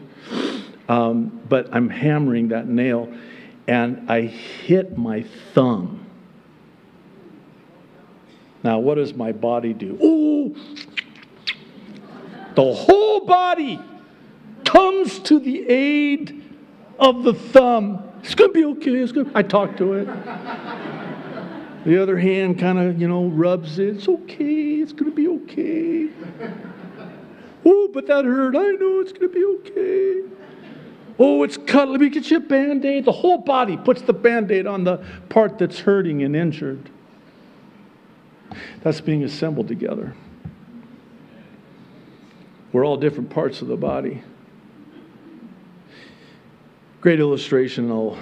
[0.88, 3.12] Um, but I'm hammering that nail
[3.68, 5.24] and I hit my
[5.54, 6.06] thumb.
[8.64, 9.98] Now, what does my body do?
[10.04, 10.56] Ooh!
[12.56, 13.80] The whole body
[14.64, 16.44] comes to the aid
[17.00, 18.96] of the thumb it's going to be okay.
[18.96, 19.32] It's good.
[19.36, 20.08] I talk to it.
[21.86, 23.98] The other hand kind of, you know, rubs it.
[23.98, 24.82] It's okay.
[24.82, 26.10] It's going to be okay.
[27.64, 28.56] Oh, but that hurt.
[28.56, 30.24] I know it's going to be okay.
[31.20, 31.88] Oh, it's cut.
[31.88, 33.06] Let me get you a band aid.
[33.06, 36.90] The whole body puts the band aid on the part that's hurting and injured.
[38.82, 40.16] That's being assembled together.
[42.72, 44.24] We're all different parts of the body.
[47.06, 47.92] Great illustration.
[47.92, 48.18] I'll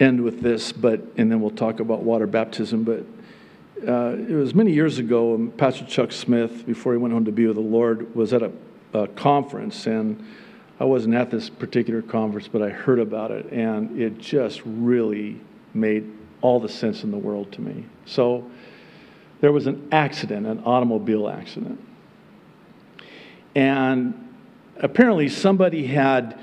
[0.00, 2.84] end with this, but and then we'll talk about water baptism.
[2.84, 3.04] But
[3.86, 5.34] uh, it was many years ago.
[5.34, 8.42] Um, Pastor Chuck Smith, before he went home to be with the Lord, was at
[8.42, 8.50] a,
[8.94, 10.26] a conference, and
[10.80, 15.38] I wasn't at this particular conference, but I heard about it, and it just really
[15.74, 17.84] made all the sense in the world to me.
[18.06, 18.50] So
[19.42, 21.78] there was an accident, an automobile accident.
[23.54, 24.27] And
[24.80, 26.38] apparently somebody had,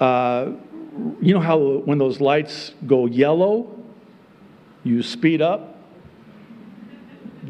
[0.00, 0.52] uh,
[1.20, 3.76] you know how when those lights go yellow,
[4.84, 5.76] you speed up?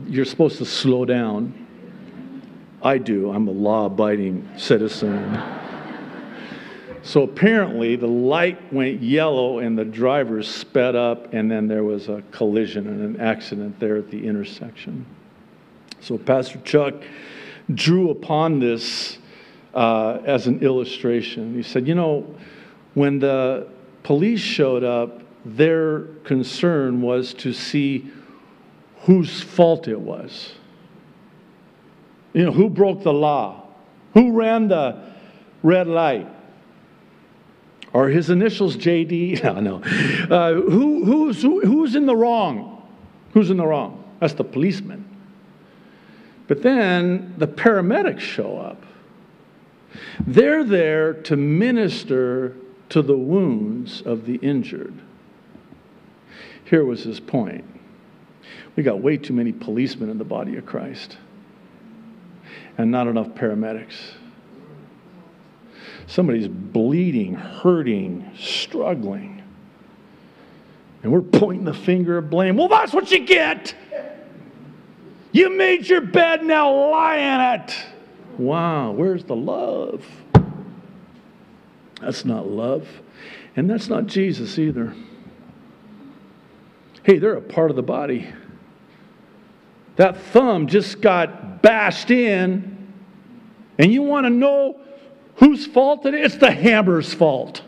[0.07, 1.66] You're supposed to slow down.
[2.83, 3.31] I do.
[3.31, 5.41] I'm a law abiding citizen.
[7.03, 12.09] So apparently, the light went yellow and the driver sped up, and then there was
[12.09, 15.07] a collision and an accident there at the intersection.
[16.01, 16.95] So Pastor Chuck
[17.74, 19.18] drew upon this
[19.75, 21.55] uh, as an illustration.
[21.55, 22.35] He said, You know,
[22.95, 23.68] when the
[24.03, 28.11] police showed up, their concern was to see
[29.03, 30.53] whose fault it was.
[32.33, 33.66] You know, who broke the law?
[34.14, 35.03] Who ran the
[35.62, 36.29] red light?
[37.93, 39.43] Are his initials JD?
[39.45, 39.77] No, no.
[40.35, 42.89] Uh, who, who's, who, who's in the wrong?
[43.33, 44.05] Who's in the wrong?
[44.21, 45.05] That's the policeman.
[46.47, 48.85] But then the paramedics show up.
[50.26, 52.57] They're there to minister
[52.91, 54.95] to the wounds of the injured.
[56.64, 57.64] Here was his point.
[58.76, 61.16] We got way too many policemen in the body of Christ
[62.78, 63.97] and not enough paramedics.
[66.07, 69.43] Somebody's bleeding, hurting, struggling.
[71.03, 72.57] And we're pointing the finger of blame.
[72.57, 73.74] Well, that's what you get.
[75.32, 77.76] You made your bed, now lie in it.
[78.39, 80.05] Wow, where's the love?
[82.01, 82.89] That's not love.
[83.57, 84.95] And that's not Jesus either.
[87.03, 88.33] Hey, they're a part of the body.
[89.97, 92.93] That thumb just got bashed in,
[93.78, 94.81] and you want to know
[95.41, 96.35] Whose fault it is?
[96.35, 97.62] It's the hammer's fault.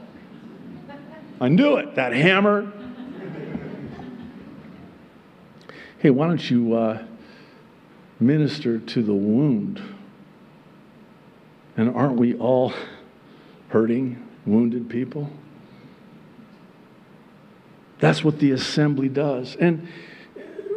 [1.40, 2.70] I knew it, that hammer.
[5.98, 7.02] Hey, why don't you uh,
[8.20, 9.80] minister to the wound?
[11.82, 12.72] And aren't we all
[13.70, 15.28] hurting, wounded people?
[17.98, 19.56] That's what the assembly does.
[19.56, 19.88] And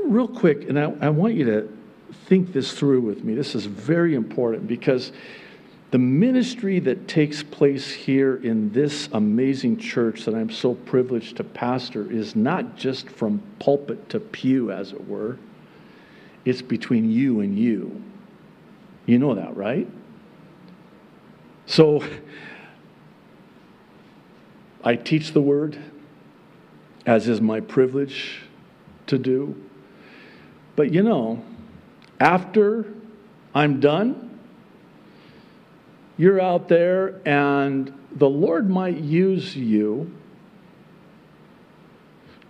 [0.03, 1.77] real quick, and I, I want you to
[2.25, 3.35] think this through with me.
[3.35, 5.11] This is very important because
[5.91, 11.43] the ministry that takes place here in this amazing church that I'm so privileged to
[11.43, 15.37] pastor is not just from pulpit to pew, as it were,
[16.45, 18.01] it's between you and you.
[19.05, 19.87] You know that, right?
[21.65, 22.03] So,
[24.83, 25.77] I teach the word,
[27.05, 28.43] as is my privilege
[29.07, 29.55] to do.
[30.75, 31.43] But you know,
[32.19, 32.85] after
[33.53, 34.39] I'm done,
[36.17, 40.13] you're out there and the Lord might use you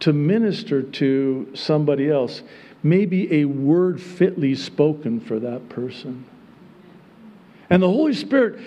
[0.02, 2.44] to minister to somebody else.
[2.84, 6.26] Maybe a word fitly spoken for that person.
[7.70, 8.60] And the Holy Spirit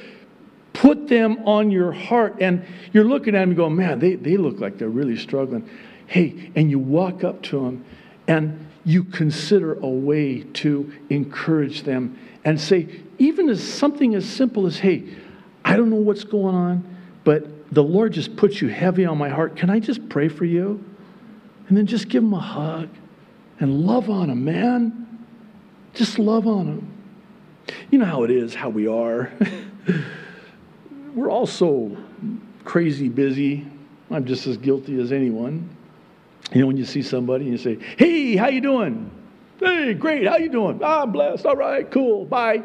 [0.78, 4.36] put them on your heart, and you're looking at them and go, man, they, they
[4.36, 5.68] look like they're really struggling.
[6.06, 7.84] Hey, and you walk up to them
[8.28, 14.66] and you consider a way to encourage them and say, even as something as simple
[14.66, 15.02] as, hey,
[15.64, 19.28] I don't know what's going on, but the Lord just puts you heavy on my
[19.28, 19.56] heart.
[19.56, 20.82] Can I just pray for you?
[21.66, 22.88] And then just give them a hug
[23.58, 25.26] and love on them, man.
[25.92, 26.92] Just love on them.
[27.90, 29.32] You know how it is, how we are.
[31.14, 31.96] We're all so
[32.64, 33.66] crazy busy.
[34.10, 35.68] I'm just as guilty as anyone.
[36.52, 39.10] You know, when you see somebody and you say, "Hey, how you doing?"
[39.60, 40.26] "Hey, great.
[40.26, 41.46] How you doing?" "I'm ah, blessed.
[41.46, 42.24] All right, cool.
[42.24, 42.62] Bye."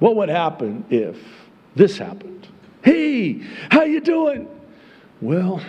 [0.00, 1.16] What would happen if
[1.76, 2.48] this happened?
[2.82, 4.48] Hey, how you doing?
[5.20, 5.62] Well,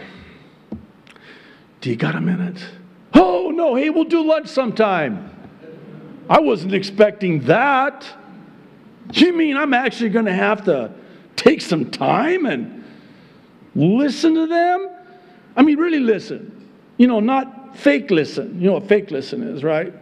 [1.81, 2.63] do you got a minute?
[3.13, 3.75] Oh, no.
[3.75, 5.29] Hey, we'll do lunch sometime.
[6.29, 8.07] I wasn't expecting that.
[9.13, 10.91] You mean I'm actually going to have to
[11.35, 12.83] take some time and
[13.75, 14.89] listen to them?
[15.55, 16.69] I mean, really listen.
[16.97, 18.59] You know, not fake listen.
[18.59, 19.93] You know what fake listen is, right?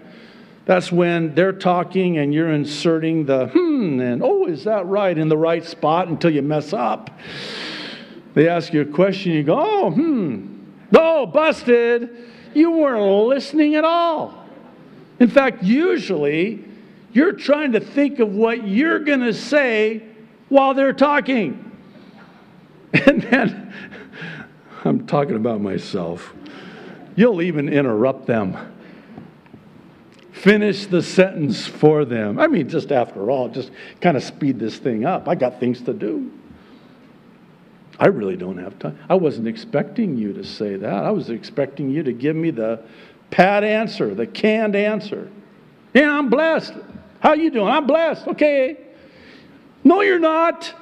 [0.66, 5.28] That's when they're talking and you're inserting the hmm and oh, is that right in
[5.28, 7.10] the right spot until you mess up.
[8.36, 10.64] They ask you a question, you go, oh, hmm,
[10.96, 12.10] oh, busted.
[12.54, 14.46] You weren't listening at all.
[15.20, 16.64] In fact, usually
[17.12, 20.04] You're trying to think of what you're going to say
[20.50, 21.66] while they're talking.
[22.92, 23.72] And then,
[24.84, 26.34] I'm talking about myself.
[27.16, 28.58] You'll even interrupt them.
[30.32, 32.40] Finish the sentence for them.
[32.40, 33.70] I mean, just after all, just
[34.02, 35.28] kind of speed this thing up.
[35.28, 36.32] I got things to do.
[38.00, 38.98] I really don't have time.
[39.10, 41.04] I wasn't expecting you to say that.
[41.04, 42.82] I was expecting you to give me the
[43.30, 45.30] pat answer, the canned answer.
[45.94, 46.74] Yeah, I'm blessed.
[47.20, 47.68] How you doing?
[47.68, 48.28] I'm blessed.
[48.28, 48.78] Okay.
[49.84, 50.74] No, you're not.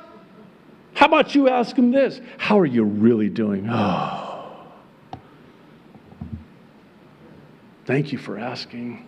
[0.94, 2.20] How about you ask him this?
[2.38, 3.68] How are you really doing?
[3.70, 4.38] Oh.
[7.86, 9.08] Thank you for asking.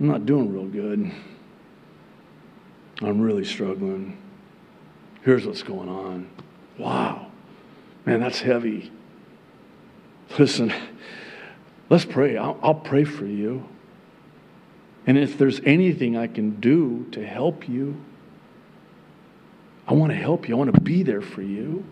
[0.00, 1.12] I'm not doing real good.
[3.00, 4.18] I'm really struggling.
[5.22, 6.28] Here's what's going on.
[6.78, 7.30] Wow.
[8.04, 8.90] Man, that's heavy.
[10.38, 10.72] Listen,
[11.90, 12.36] let's pray.
[12.36, 13.68] I'll, I'll, pray for you.
[15.06, 17.96] And if there's anything I can do to help you,
[19.86, 20.54] I want to help you.
[20.54, 21.84] I want to be there for you.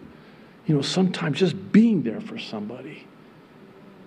[0.67, 3.07] You know, sometimes just being there for somebody,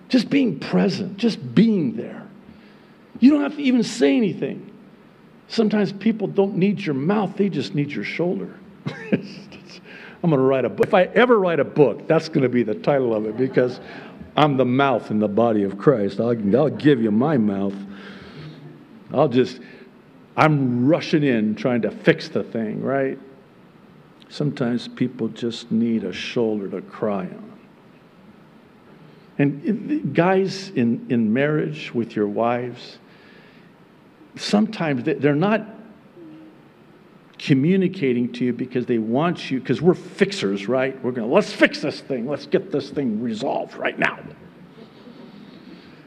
[0.08, 2.26] just being present, just being there.
[3.20, 4.72] You don't have to even say anything.
[5.48, 8.54] Sometimes people don't need your mouth, they just need your shoulder.
[10.22, 10.86] I'm going to write a book.
[10.86, 13.80] If I ever write a book, that's going to be the title of it because
[14.36, 16.18] I'm the mouth in the body of Christ.
[16.18, 17.74] I'll, I'll give you my mouth.
[19.12, 19.60] I'll just,
[20.36, 23.18] I'm rushing in trying to fix the thing, right?
[24.28, 27.52] Sometimes people just need a shoulder to cry on.
[29.38, 32.98] And guys in, in marriage with your wives,
[34.34, 35.66] sometimes they're not
[37.38, 40.94] communicating to you because they want you, because we're fixers, right?
[41.04, 42.26] We're going to, let's fix this thing.
[42.26, 44.18] Let's get this thing resolved right now.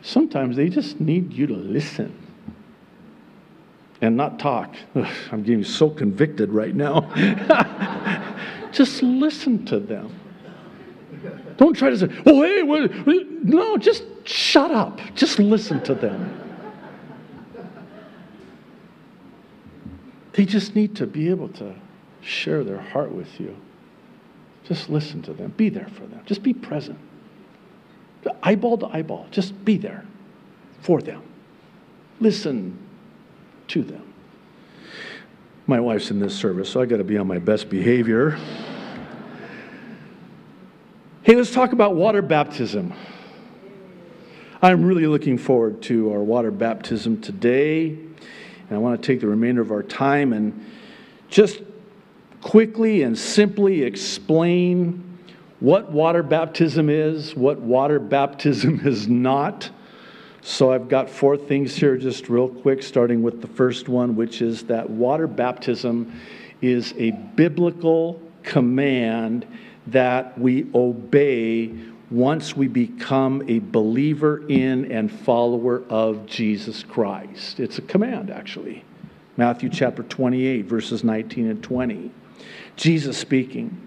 [0.02, 2.16] Sometimes they just need you to listen
[4.02, 4.76] and not talk.
[4.96, 7.02] Ugh, I'm getting so convicted right now.
[8.72, 10.20] just listen to them.
[11.58, 12.92] Don't try to say, oh, hey, what?
[13.44, 15.00] no, just shut up.
[15.16, 16.40] Just listen to them.
[20.34, 21.76] They just need to be able to
[22.22, 23.58] share their heart with you.
[24.64, 25.54] Just listen to them.
[25.58, 26.22] Be there for them.
[26.26, 26.98] Just be present.
[28.44, 29.28] Eyeball to eyeball.
[29.32, 30.06] Just be there
[30.82, 31.24] for them.
[32.22, 32.78] Listen
[33.70, 34.14] to them.
[35.68, 38.38] My wife's in this service, so I got to be on my best behavior.
[41.22, 42.94] Hey, let's talk about water baptism.
[44.62, 47.90] I'm really looking forward to our water baptism today.
[47.90, 50.66] And I want to take the remainder of our time and
[51.30, 51.62] just
[52.42, 55.20] quickly and simply explain
[55.60, 59.70] what water baptism is, what water baptism is not.
[60.42, 64.42] So I've got four things here, just real quick, starting with the first one, which
[64.42, 66.20] is that water baptism
[66.62, 69.46] is a biblical command
[69.88, 71.74] that we obey
[72.10, 77.60] once we become a believer in and follower of Jesus Christ.
[77.60, 78.84] It's a command, actually.
[79.38, 82.12] Matthew chapter 28, verses 19 and 20.
[82.76, 83.86] Jesus speaking.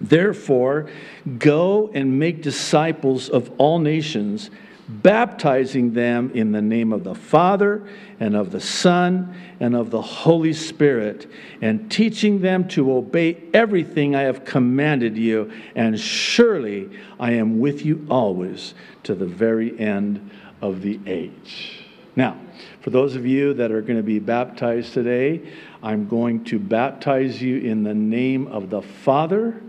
[0.00, 0.90] Therefore,
[1.38, 4.50] go and make disciples of all nations
[4.88, 7.82] baptizing them in the name of the Father
[8.20, 11.26] and of the Son and of the Holy Spirit,
[11.62, 15.50] and teaching them to obey everything I have commanded you.
[15.74, 18.74] And surely I am with you always
[19.04, 20.30] to the very end
[20.60, 21.84] of the age.
[22.16, 22.36] Now,
[22.80, 25.40] for those of you that are going to be baptized today,
[25.82, 29.60] I'm going to baptize you in the name of the Father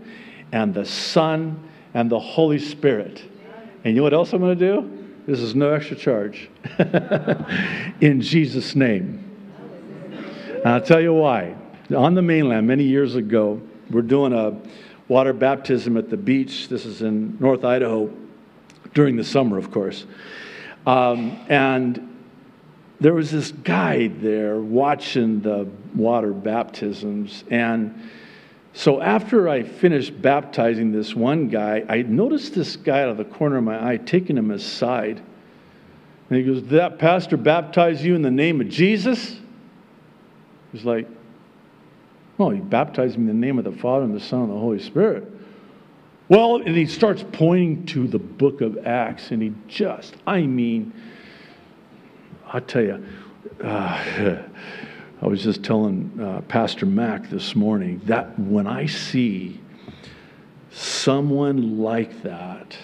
[0.52, 3.24] and the Son and the Holy Spirit.
[3.84, 5.05] And you know what else I'm going to do?
[5.26, 6.48] This is no extra charge.
[8.00, 9.24] in Jesus' name.
[10.48, 11.56] And I'll tell you why.
[11.94, 13.60] On the mainland, many years ago,
[13.90, 14.56] we're doing a
[15.08, 16.68] water baptism at the beach.
[16.68, 18.08] This is in North Idaho
[18.94, 20.06] during the summer, of course.
[20.86, 22.16] Um, and
[23.00, 27.42] there was this guide there watching the water baptisms.
[27.50, 28.10] And
[28.76, 33.24] so after I finished baptizing this one guy, I noticed this guy out of the
[33.24, 35.22] corner of my eye taking him aside.
[36.28, 39.38] And he goes, Did that pastor baptize you in the name of Jesus?
[40.72, 41.08] He's like,
[42.36, 44.58] Well, he baptized me in the name of the Father and the Son and the
[44.58, 45.26] Holy Spirit.
[46.28, 50.92] Well, and he starts pointing to the book of Acts, and he just, I mean,
[52.52, 53.06] i tell you,
[53.64, 54.42] uh,
[55.26, 59.60] I was just telling uh, Pastor Mac this morning that when I see
[60.70, 62.78] someone like that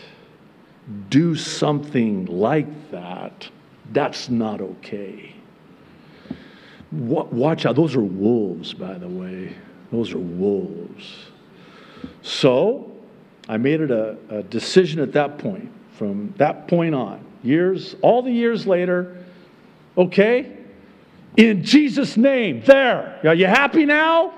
[1.09, 3.49] do something like that,
[3.93, 5.37] that's not okay.
[6.91, 7.77] Watch out.
[7.77, 9.55] Those are wolves, by the way.
[9.93, 11.27] Those are wolves.
[12.23, 12.91] So
[13.49, 15.71] I made it a, a decision at that point.
[15.93, 19.17] From that point on, years, all the years later,
[19.97, 20.57] okay,
[21.37, 23.21] in Jesus' name, there.
[23.25, 24.33] Are you happy now?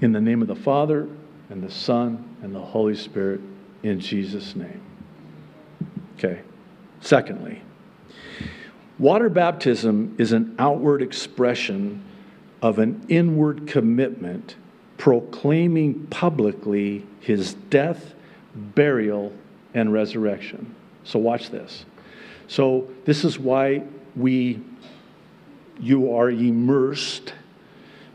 [0.00, 1.08] In the name of the Father,
[1.50, 3.40] and the Son, and the Holy Spirit,
[3.82, 4.80] in Jesus' name.
[6.16, 6.40] Okay.
[7.00, 7.62] Secondly,
[8.98, 12.04] water baptism is an outward expression
[12.60, 14.56] of an inward commitment
[14.96, 18.14] proclaiming publicly his death,
[18.54, 19.32] burial,
[19.74, 20.74] and resurrection.
[21.04, 21.84] So, watch this.
[22.48, 23.84] So, this is why
[24.16, 24.60] we,
[25.78, 27.34] you are immersed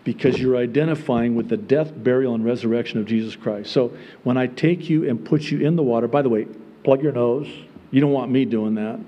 [0.04, 3.72] because you're identifying with the death, burial, and resurrection of Jesus Christ.
[3.72, 6.48] So, when I take you and put you in the water, by the way,
[6.84, 7.48] plug your nose.
[7.92, 9.00] You don't want me doing that.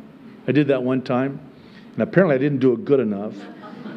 [0.48, 1.40] I did that one time,
[1.94, 3.34] and apparently I didn't do it good enough.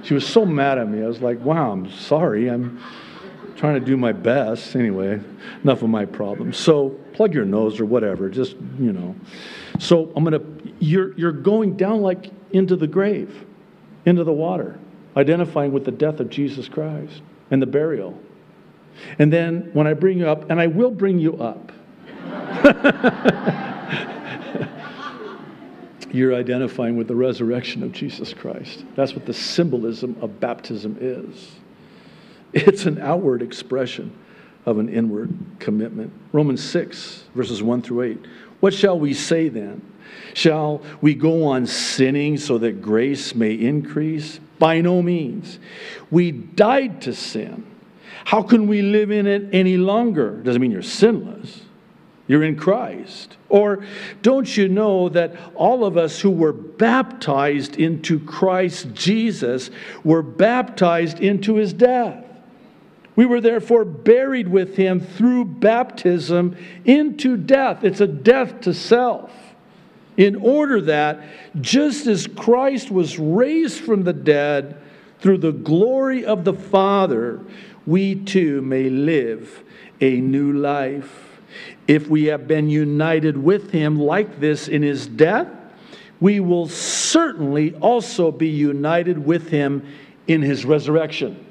[0.03, 1.03] She was so mad at me.
[1.03, 2.49] I was like, wow, I'm sorry.
[2.49, 2.81] I'm
[3.57, 4.75] trying to do my best.
[4.77, 5.21] Anyway,
[5.63, 6.57] enough of my problems.
[6.57, 9.15] So plug your nose or whatever, just, you know.
[9.79, 13.45] So I'm going to, you're, you're going down like into the grave,
[14.05, 14.79] into the water,
[15.17, 18.19] identifying with the death of Jesus Christ and the burial.
[19.19, 21.73] And then when I bring you up, and I will bring you up,
[26.11, 28.85] you're identifying with the resurrection of Jesus Christ.
[28.97, 31.53] That's what the symbolism of baptism is.
[32.53, 34.17] It's an outward expression
[34.65, 36.13] of an inward commitment.
[36.33, 38.27] Romans 6, verses 1 through 8.
[38.61, 39.83] What shall we say then?
[40.35, 44.41] Shall we go on sinning so that grace may increase?
[44.59, 45.59] By no means.
[46.11, 47.65] We died to sin.
[48.25, 50.37] How can we live in it any longer?
[50.43, 51.63] Doesn't mean you're sinless.
[52.27, 53.37] You're in Christ.
[53.49, 53.85] Or
[54.21, 59.71] don't you know that all of us who were baptized into Christ Jesus
[60.05, 62.28] were baptized into his death?
[63.19, 67.83] We were therefore buried with him through baptism into death.
[67.83, 69.33] It's a death to self.
[70.17, 71.25] In order that,
[71.61, 74.81] just as Christ was raised from the dead
[75.19, 77.41] through the glory of the Father,
[77.87, 79.65] we too may live
[80.01, 81.41] a new life.
[81.89, 85.49] If we have been united with him like this in his death,
[86.21, 89.85] we will certainly also be united with him
[90.29, 91.47] in his resurrection.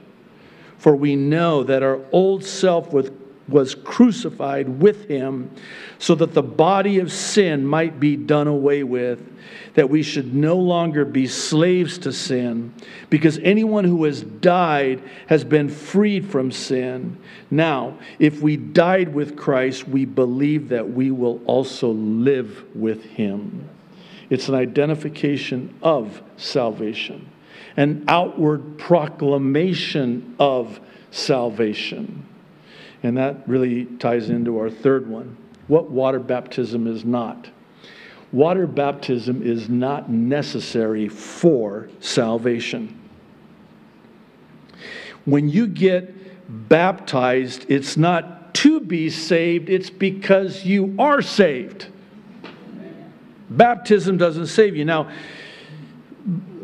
[0.78, 3.10] For we know that our old self was,
[3.48, 5.52] was crucified with him
[6.00, 9.28] so that the body of sin might be done away with,
[9.74, 12.74] that we should no longer be slaves to sin,
[13.10, 17.18] because anyone who has died has been freed from sin.
[17.50, 23.68] Now, if we died with Christ, we believe that we will also live with him.
[24.30, 27.32] It's an identification of salvation
[27.78, 30.80] an outward proclamation of
[31.12, 32.26] salvation.
[33.04, 37.50] And that really ties into our third one what water baptism is not.
[38.32, 42.98] Water baptism is not necessary for salvation.
[45.26, 51.88] When you get baptized, it's not to be saved, it's because you are saved.
[53.50, 54.86] Baptism doesn't save you.
[54.86, 55.10] Now,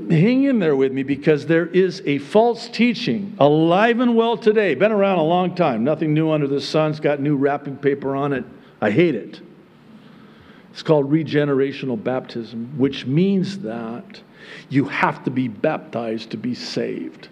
[0.09, 4.75] hang in there with me because there is a false teaching alive and well today.
[4.75, 5.83] Been around a long time.
[5.83, 6.91] Nothing new under the sun.
[6.91, 8.45] It's got new wrapping paper on it.
[8.81, 9.41] I hate it.
[10.71, 14.21] It's called regenerational baptism, which means that
[14.69, 17.29] you have to be baptized to be saved.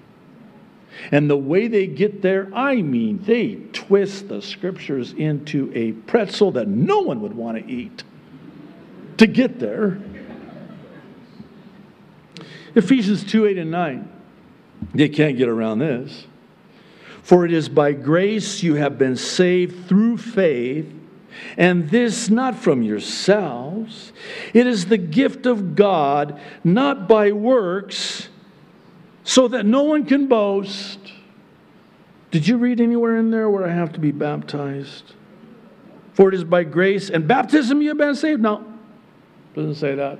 [1.11, 6.51] And the way they get there, I mean, they twist the scriptures into a pretzel
[6.51, 8.03] that no one would want to eat
[9.17, 9.99] to get there.
[12.75, 14.09] Ephesians 2 8 and 9.
[14.93, 16.25] You can't get around this.
[17.21, 20.91] For it is by grace you have been saved through faith,
[21.55, 24.11] and this not from yourselves.
[24.53, 28.29] It is the gift of God, not by works,
[29.23, 30.99] so that no one can boast.
[32.31, 35.13] Did you read anywhere in there where I have to be baptized?
[36.13, 38.41] For it is by grace and baptism you have been saved?
[38.41, 38.65] No,
[39.53, 40.19] doesn't say that.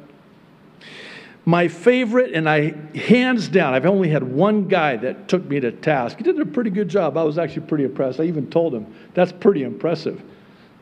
[1.46, 5.72] My favorite, and I, hands down, I've only had one guy that took me to
[5.72, 6.18] task.
[6.18, 7.18] He did a pretty good job.
[7.18, 8.20] I was actually pretty impressed.
[8.20, 10.22] I even told him, that's pretty impressive,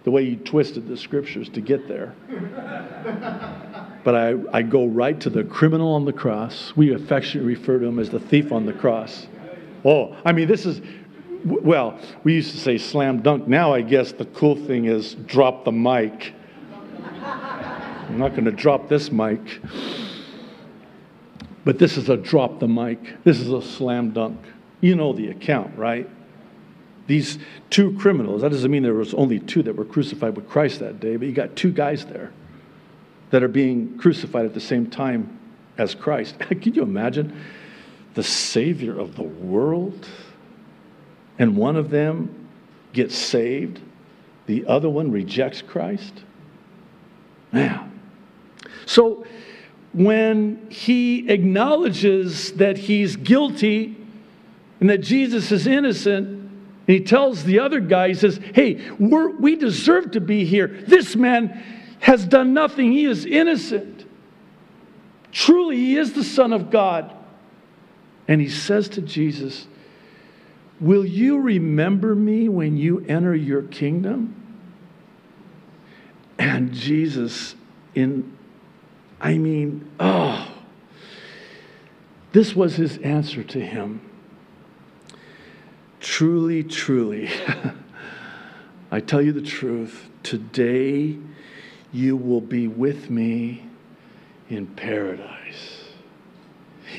[0.03, 2.13] the way he twisted the scriptures to get there.
[4.03, 6.73] but I, I go right to the criminal on the cross.
[6.75, 9.27] We affectionately refer to him as the thief on the cross.
[9.85, 10.81] Oh, I mean, this is,
[11.45, 13.47] well, we used to say slam dunk.
[13.47, 16.33] Now I guess the cool thing is drop the mic.
[17.23, 19.39] I'm not going to drop this mic.
[21.65, 23.23] But this is a drop the mic.
[23.23, 24.39] This is a slam dunk.
[24.81, 26.09] You know the account, right?
[27.07, 27.39] These
[27.69, 30.99] two criminals, that doesn't mean there was only two that were crucified with Christ that
[30.99, 32.31] day, but you got two guys there
[33.31, 35.39] that are being crucified at the same time
[35.77, 36.39] as Christ.
[36.39, 37.43] Can you imagine
[38.13, 40.07] the Savior of the world?
[41.37, 42.47] And one of them
[42.93, 43.79] gets saved,
[44.45, 46.13] the other one rejects Christ?
[47.51, 47.99] Man.
[48.85, 49.25] So
[49.93, 53.95] when he acknowledges that he's guilty
[54.79, 59.55] and that Jesus is innocent, and he tells the other guy, he says, Hey, we
[59.55, 60.67] deserve to be here.
[60.87, 61.63] This man
[61.99, 64.05] has done nothing, he is innocent.
[65.31, 67.13] Truly, he is the Son of God.
[68.27, 69.67] And he says to Jesus,
[70.79, 74.35] Will you remember me when you enter your kingdom?
[76.37, 77.55] And Jesus,
[77.95, 78.37] in,
[79.21, 80.49] I mean, oh,
[82.31, 84.01] this was his answer to him.
[85.99, 87.29] Truly, truly,
[88.91, 91.17] I tell you the truth, today
[91.91, 93.65] you will be with me
[94.49, 95.83] in paradise.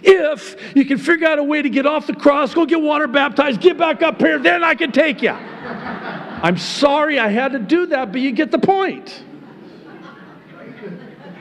[0.03, 3.09] If you can figure out a way to get off the cross, go get water
[3.09, 5.31] baptized, get back up here, then I can take you.
[6.43, 9.25] I'm sorry I had to do that, but you get the point.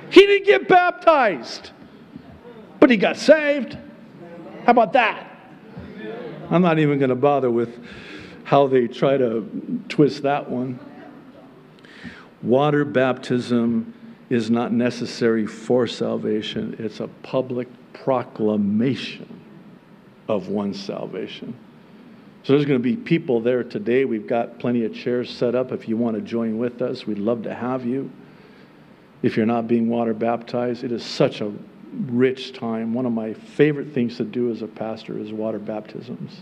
[0.10, 1.72] He didn't get baptized,
[2.80, 3.78] but he got saved.
[4.66, 5.26] How about that?
[6.50, 7.80] I'm not even going to bother with
[8.44, 9.48] how they try to
[9.88, 10.80] twist that one.
[12.42, 13.94] Water baptism
[14.30, 19.42] is not necessary for salvation, it's a public proclamation
[20.28, 21.56] of one's salvation.
[22.44, 24.06] So there's going to be people there today.
[24.06, 25.72] We've got plenty of chairs set up.
[25.72, 28.10] If you want to join with us, we'd love to have you.
[29.22, 31.52] If you're not being water baptized, it is such a
[32.08, 32.94] rich time.
[32.94, 36.38] One of my favorite things to do as a pastor is water baptisms.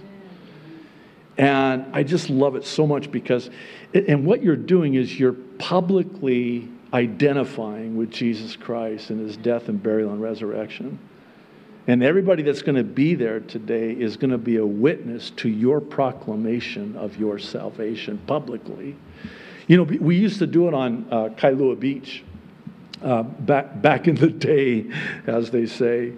[1.38, 3.50] And I just love it so much because,
[3.94, 9.82] and what you're doing is you're publicly identifying with Jesus Christ and his death and
[9.82, 11.00] burial and resurrection.
[11.86, 15.50] And everybody that's going to be there today is going to be a witness to
[15.50, 18.96] your proclamation of your salvation publicly.
[19.68, 22.24] You know, we used to do it on uh, Kailua Beach.
[23.04, 24.86] Uh, back back in the day,
[25.28, 26.14] as they say,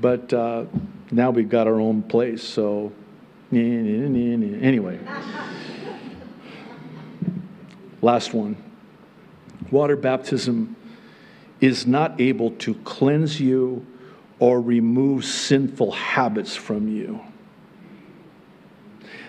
[0.00, 0.64] but uh,
[1.10, 2.42] now we've got our own place.
[2.42, 2.92] So
[3.52, 4.98] Anyway,
[8.02, 8.56] last one.
[9.70, 10.76] Water baptism
[11.60, 13.86] is not able to cleanse you
[14.38, 17.20] or remove sinful habits from you.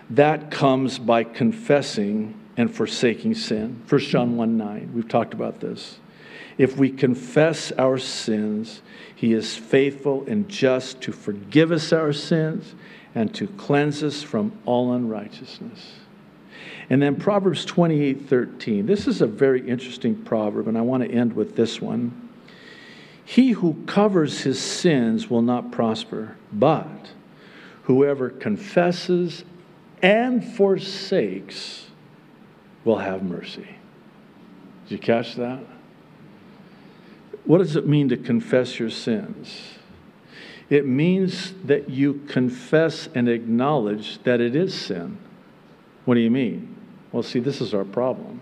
[0.09, 3.83] That comes by confessing and forsaking sin.
[3.87, 5.99] 1 John 1 9, we've talked about this.
[6.57, 8.81] If we confess our sins,
[9.13, 12.75] he is faithful and just to forgive us our sins
[13.13, 15.93] and to cleanse us from all unrighteousness.
[16.89, 18.85] And then Proverbs 28 13.
[18.85, 22.29] This is a very interesting proverb, and I want to end with this one.
[23.23, 27.09] He who covers his sins will not prosper, but
[27.83, 29.43] whoever confesses
[30.01, 31.87] and forsakes
[32.83, 33.67] will have mercy.
[34.83, 35.63] Did you catch that?
[37.45, 39.75] What does it mean to confess your sins?
[40.69, 45.17] It means that you confess and acknowledge that it is sin.
[46.05, 46.75] What do you mean?
[47.11, 48.41] Well, see, this is our problem.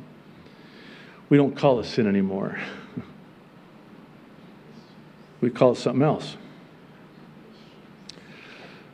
[1.30, 2.58] We don't call it sin anymore,
[5.42, 6.38] we call it something else.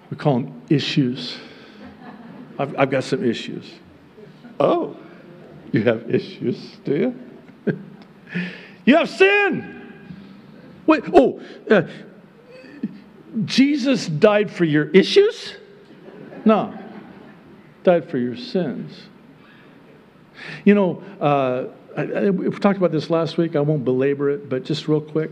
[0.10, 1.38] We call them issues.
[2.57, 3.72] I've, I've got some issues.
[4.60, 4.97] Oh,
[5.72, 7.14] you have issues, do
[7.66, 7.66] you?
[8.86, 9.78] you have sin.
[10.89, 11.83] Wait, oh, uh,
[13.45, 15.53] Jesus died for your issues?
[16.45, 16.73] No,
[17.83, 19.03] died for your sins.
[20.65, 21.65] You know, uh,
[21.95, 23.55] I, I, we talked about this last week.
[23.55, 25.29] I won't belabor it, but just real quick.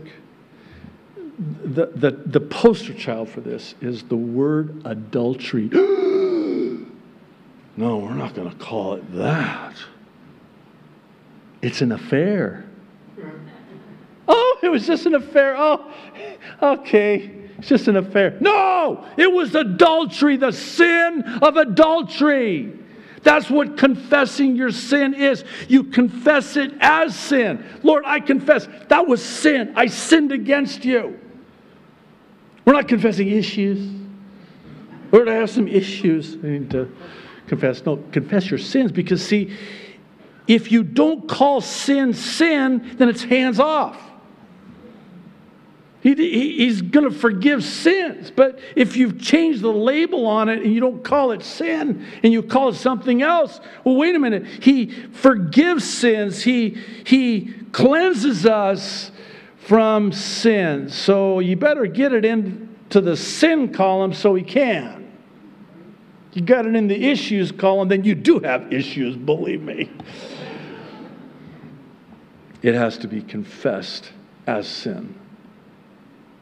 [1.64, 5.68] The, the, the poster child for this is the word adultery.
[5.72, 6.86] no,
[7.76, 9.74] we're not going to call it that.
[11.62, 12.67] It's an affair.
[14.62, 15.54] It was just an affair.
[15.56, 15.92] Oh,
[16.60, 17.30] okay.
[17.58, 18.36] It's just an affair.
[18.40, 22.72] No, it was adultery, the sin of adultery.
[23.22, 25.44] That's what confessing your sin is.
[25.66, 27.64] You confess it as sin.
[27.82, 29.72] Lord, I confess that was sin.
[29.76, 31.18] I sinned against you.
[32.64, 33.90] We're not confessing issues.
[35.10, 36.94] Lord, I have some issues I need to
[37.48, 37.84] confess.
[37.84, 39.56] No, confess your sins because, see,
[40.46, 44.00] if you don't call sin sin, then it's hands off.
[46.08, 48.30] He, he, he's going to forgive sins.
[48.34, 52.32] But if you've changed the label on it and you don't call it sin and
[52.32, 54.46] you call it something else, well, wait a minute.
[54.46, 59.10] He forgives sins, He, he cleanses us
[59.58, 60.88] from sin.
[60.88, 65.12] So you better get it into the sin column so He can.
[66.32, 69.90] You got it in the issues column, then you do have issues, believe me.
[72.62, 74.10] It has to be confessed
[74.46, 75.14] as sin.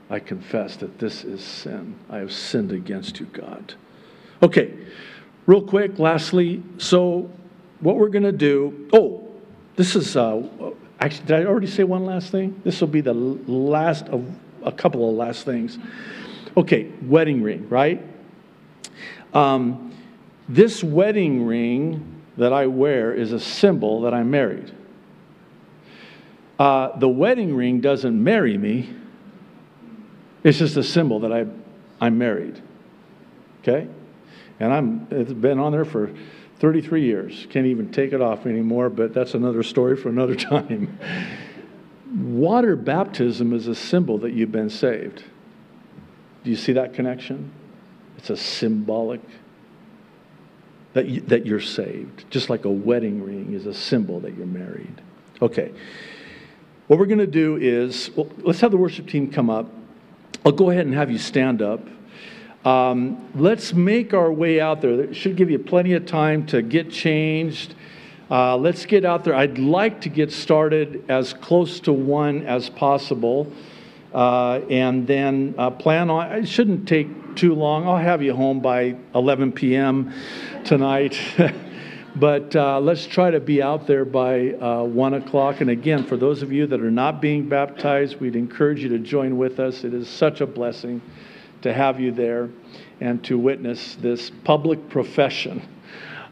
[0.08, 1.98] I confess that this is sin.
[2.08, 3.74] I have sinned against you, God.
[4.42, 4.74] Okay,
[5.46, 7.30] real quick, lastly, so
[7.80, 9.28] what we're going to do, oh,
[9.74, 10.42] this is, uh,
[11.00, 12.60] actually, did I already say one last thing?
[12.64, 14.24] This will be the last of
[14.62, 15.78] a couple of last things.
[16.56, 18.02] Okay, wedding ring, right?
[19.34, 19.92] Um,
[20.48, 24.72] this wedding ring that I wear is a symbol that I'm married.
[26.58, 28.88] Uh, the wedding ring doesn't marry me,
[30.46, 31.44] it's just a symbol that I,
[32.00, 32.62] I'm married.
[33.62, 33.88] Okay?
[34.60, 36.14] And I'm, it's been on there for
[36.60, 37.48] 33 years.
[37.50, 41.00] Can't even take it off anymore, but that's another story for another time.
[42.14, 45.24] Water baptism is a symbol that you've been saved.
[46.44, 47.50] Do you see that connection?
[48.16, 49.22] It's a symbolic
[50.92, 54.46] that, you, that you're saved, just like a wedding ring is a symbol that you're
[54.46, 55.02] married.
[55.42, 55.72] Okay.
[56.86, 59.68] What we're going to do is, well, let's have the worship team come up.
[60.44, 61.80] I'll go ahead and have you stand up.
[62.64, 65.00] Um, let's make our way out there.
[65.00, 67.74] It should give you plenty of time to get changed.
[68.30, 69.34] Uh, let's get out there.
[69.34, 73.52] I'd like to get started as close to one as possible.
[74.12, 77.86] Uh, and then uh, plan on, it shouldn't take too long.
[77.86, 80.12] I'll have you home by 11 p.m.
[80.64, 81.18] tonight.
[82.16, 85.60] But uh, let's try to be out there by uh, 1 o'clock.
[85.60, 88.98] And again, for those of you that are not being baptized, we'd encourage you to
[88.98, 89.84] join with us.
[89.84, 91.02] It is such a blessing
[91.60, 92.48] to have you there
[93.00, 95.60] and to witness this public profession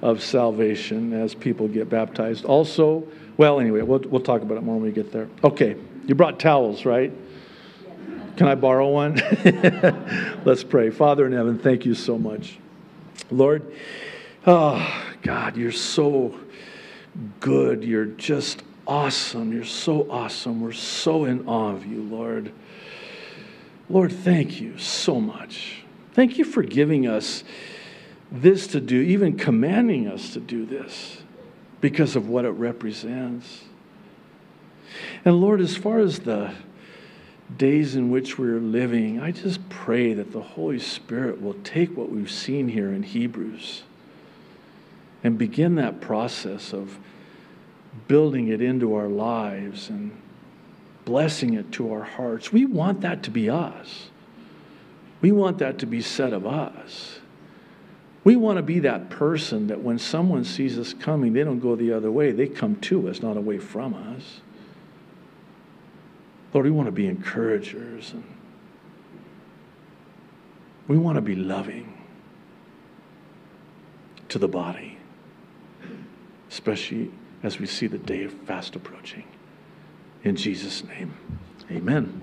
[0.00, 2.46] of salvation as people get baptized.
[2.46, 3.06] Also,
[3.36, 5.28] well, anyway, we'll, we'll talk about it more when we get there.
[5.42, 5.76] Okay,
[6.06, 7.12] you brought towels, right?
[8.38, 9.16] Can I borrow one?
[10.46, 10.88] Let's pray.
[10.88, 12.58] Father in heaven, thank you so much.
[13.30, 13.70] Lord,
[14.46, 16.38] oh, God, you're so
[17.40, 17.82] good.
[17.82, 19.52] You're just awesome.
[19.54, 20.60] You're so awesome.
[20.60, 22.52] We're so in awe of you, Lord.
[23.88, 25.82] Lord, thank you so much.
[26.12, 27.42] Thank you for giving us
[28.30, 31.22] this to do, even commanding us to do this
[31.80, 33.64] because of what it represents.
[35.24, 36.52] And Lord, as far as the
[37.56, 42.10] days in which we're living, I just pray that the Holy Spirit will take what
[42.10, 43.84] we've seen here in Hebrews
[45.24, 46.98] and begin that process of
[48.06, 50.12] building it into our lives and
[51.06, 52.52] blessing it to our hearts.
[52.52, 54.10] We want that to be us.
[55.22, 57.18] We want that to be said of us.
[58.22, 61.74] We want to be that person that when someone sees us coming, they don't go
[61.76, 62.30] the other way.
[62.32, 64.40] They come to us, not away from us.
[66.52, 68.24] Lord, we want to be encouragers and
[70.86, 71.98] we want to be loving
[74.28, 74.93] to the body
[76.54, 77.10] especially
[77.42, 79.24] as we see the day of fast approaching.
[80.22, 81.12] In Jesus' name,
[81.68, 82.22] amen.